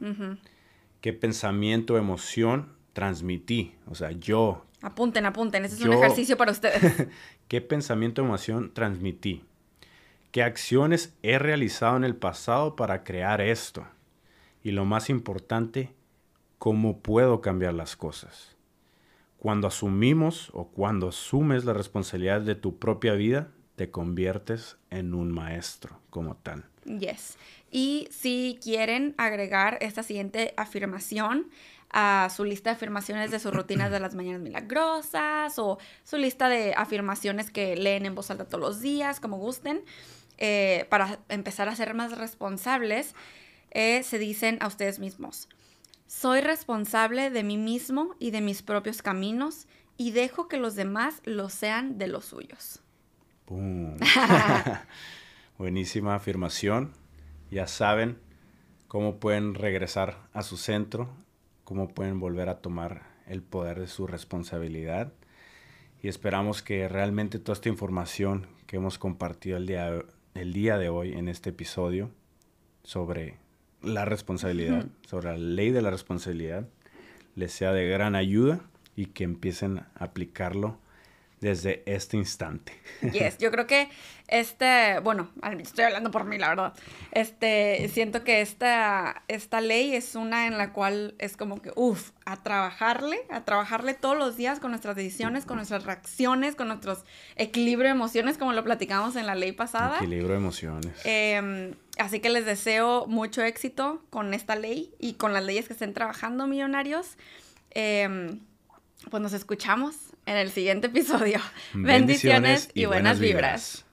¿Qué 1.02 1.14
pensamiento 1.14 1.96
o 1.96 1.98
emoción 1.98 2.74
transmití? 2.94 3.74
O 3.88 3.96
sea, 3.96 4.12
yo, 4.12 4.66
Apunten, 4.84 5.28
apunten, 5.28 5.64
ese 5.64 5.76
es 5.76 5.82
un 5.82 5.94
ejercicio 5.94 6.38
para 6.38 6.52
ustedes. 6.52 7.08
¿qué 7.48 7.62
pensamiento 7.62 8.22
o 8.22 8.26
emoción 8.26 8.74
transmití? 8.74 9.44
¿Qué 10.32 10.44
acciones 10.44 11.14
he 11.24 11.40
realizado 11.40 11.98
en 11.98 12.06
el 12.06 12.16
pasado 12.16 12.78
para 12.78 13.04
crear 13.04 13.42
esto? 13.42 13.86
Y 14.64 14.72
lo 14.72 14.86
más 14.86 15.10
importante, 15.10 15.94
¿cómo 16.58 17.00
puedo 17.00 17.42
cambiar 17.42 17.74
las 17.74 17.98
cosas? 17.98 18.56
Cuando 19.40 19.68
asumimos 19.68 20.50
o 20.54 20.70
cuando 20.70 21.10
asumes 21.10 21.66
la 21.66 21.74
responsabilidad 21.74 22.40
de 22.40 22.56
tu 22.56 22.80
propia 22.80 23.14
vida, 23.14 23.50
te 23.76 23.92
conviertes 23.92 24.78
en 24.90 25.14
un 25.14 25.34
maestro 25.34 26.00
como 26.10 26.38
tal. 26.38 26.64
Yes. 26.86 27.38
Y 27.70 28.08
si 28.10 28.58
quieren 28.64 29.16
agregar 29.18 29.80
esta 29.82 30.02
siguiente 30.02 30.54
afirmación 30.56 31.50
a 31.90 32.30
su 32.34 32.46
lista 32.46 32.70
de 32.70 32.76
afirmaciones 32.78 33.32
de 33.32 33.40
sus 33.40 33.54
rutinas 33.54 33.92
de 33.92 34.00
las 34.00 34.16
mañanas 34.16 34.42
milagrosas 34.42 35.60
o 35.60 35.78
su 36.06 36.18
lista 36.18 36.48
de 36.48 36.74
afirmaciones 36.74 37.52
que 37.52 37.76
leen 37.76 38.06
en 38.06 38.16
voz 38.16 38.32
alta 38.32 38.46
todos 38.46 38.62
los 38.62 38.80
días, 38.80 39.20
como 39.20 39.38
gusten, 39.38 39.84
eh, 40.38 40.86
para 40.90 41.20
empezar 41.30 41.70
a 41.70 41.76
ser 41.76 41.94
más 41.94 42.18
responsables, 42.18 43.16
eh, 43.72 44.04
se 44.04 44.18
dicen 44.18 44.58
a 44.62 44.68
ustedes 44.68 45.00
mismos, 45.00 45.48
soy 46.08 46.42
responsable 46.42 47.30
de 47.30 47.44
mí 47.44 47.58
mismo 47.58 48.16
y 48.20 48.32
de 48.32 48.42
mis 48.42 48.62
propios 48.62 49.02
caminos 49.02 49.68
y 49.98 50.12
dejo 50.12 50.48
que 50.48 50.58
los 50.58 50.76
demás 50.76 51.22
lo 51.24 51.50
sean 51.50 51.98
de 51.98 52.08
los 52.08 52.26
suyos. 52.26 52.82
¡Pum! 53.46 53.98
Buenísima 55.58 56.16
afirmación. 56.16 56.92
Ya 57.50 57.68
saben 57.68 58.18
cómo 58.88 59.20
pueden 59.20 59.56
regresar 59.56 60.18
a 60.34 60.42
su 60.42 60.58
centro, 60.58 61.10
cómo 61.64 61.88
pueden 61.88 62.20
volver 62.20 62.50
a 62.50 62.60
tomar 62.60 63.04
el 63.28 63.42
poder 63.42 63.80
de 63.80 63.88
su 63.88 64.08
responsabilidad. 64.08 65.14
Y 66.02 66.08
esperamos 66.08 66.62
que 66.62 66.90
realmente 66.90 67.40
toda 67.40 67.54
esta 67.54 67.70
información 67.70 68.48
que 68.68 68.78
hemos 68.78 68.98
compartido 68.98 69.56
el 69.56 69.68
día, 69.68 70.04
el 70.34 70.54
día 70.54 70.78
de 70.78 70.90
hoy 70.90 71.14
en 71.14 71.28
este 71.28 71.50
episodio 71.50 72.10
sobre 72.84 73.38
la 73.82 74.06
responsabilidad, 74.06 74.86
sobre 75.08 75.32
la 75.32 75.38
ley 75.38 75.72
de 75.72 75.82
la 75.82 75.92
responsabilidad, 75.92 76.68
les 77.36 77.52
sea 77.52 77.74
de 77.74 77.88
gran 77.88 78.16
ayuda 78.16 78.62
y 78.96 79.08
que 79.08 79.24
empiecen 79.24 79.80
a 79.80 79.90
aplicarlo 79.96 80.78
desde 81.42 81.84
este 81.86 82.18
instante. 82.18 82.72
Yes, 83.12 83.38
yo 83.40 83.52
creo 83.52 83.68
que 83.68 83.90
este, 84.32 85.00
bueno, 85.00 85.30
estoy 85.60 85.84
hablando 85.84 86.10
por 86.10 86.24
mí, 86.24 86.38
la 86.38 86.50
verdad. 86.50 86.74
Este, 87.12 87.90
siento 87.92 88.24
que 88.24 88.40
esta, 88.40 89.24
esta 89.28 89.60
ley 89.60 89.94
es 89.94 90.16
una 90.16 90.48
en 90.48 90.58
la 90.58 90.72
cual 90.72 91.16
es 91.20 91.36
como 91.36 91.62
que, 91.62 91.74
uff, 91.76 92.12
a 92.26 92.42
trabajarle, 92.42 93.20
a 93.30 93.44
trabajarle 93.44 93.94
todos 93.94 94.18
los 94.18 94.38
días 94.38 94.62
con 94.62 94.72
nuestras 94.72 94.96
decisiones, 94.96 95.44
con 95.44 95.58
nuestras 95.58 95.84
reacciones, 95.84 96.56
con 96.56 96.70
nuestros 96.70 97.04
equilibrio 97.36 97.90
de 97.90 97.96
emociones, 97.96 98.38
como 98.38 98.54
lo 98.54 98.64
platicamos 98.64 99.18
en 99.18 99.26
la 99.26 99.36
ley 99.36 99.52
pasada. 99.52 99.98
Equilibrio 99.98 100.30
de 100.30 100.38
emociones. 100.38 101.02
Em, 101.04 101.74
así 101.98 102.22
que 102.22 102.30
les 102.30 102.46
deseo 102.46 103.08
mucho 103.08 103.42
éxito 103.42 104.02
con 104.12 104.34
esta 104.34 104.56
ley 104.56 104.94
y 104.98 105.16
con 105.16 105.34
las 105.34 105.44
leyes 105.44 105.68
que 105.68 105.74
estén 105.74 105.94
trabajando, 105.94 106.48
millonarios. 106.48 107.18
Em, 107.72 108.40
pues 109.10 109.22
nos 109.22 109.34
escuchamos 109.34 110.11
en 110.26 110.38
el 110.38 110.52
siguiente 110.52 110.88
episodio. 110.88 111.40
Bendiciones, 111.74 112.70
y, 112.74 112.86
buenas 112.86 113.20
vibras. 113.20 113.86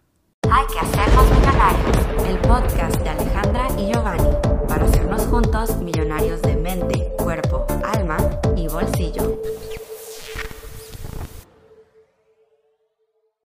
Hay 0.51 0.67
que 0.73 0.79
hacernos 0.79 1.31
millonarios, 1.31 2.29
el 2.29 2.38
podcast 2.38 3.01
de 3.01 3.09
Alejandra 3.09 3.69
y 3.79 3.93
Giovanni, 3.93 4.31
para 4.67 4.87
hacernos 4.87 5.23
juntos 5.27 5.77
millonarios 5.79 6.41
de 6.43 6.57
mente, 6.57 7.12
cuerpo, 7.19 7.67
alma 7.85 8.17
y 8.57 8.67
bolsillo. 8.69 9.38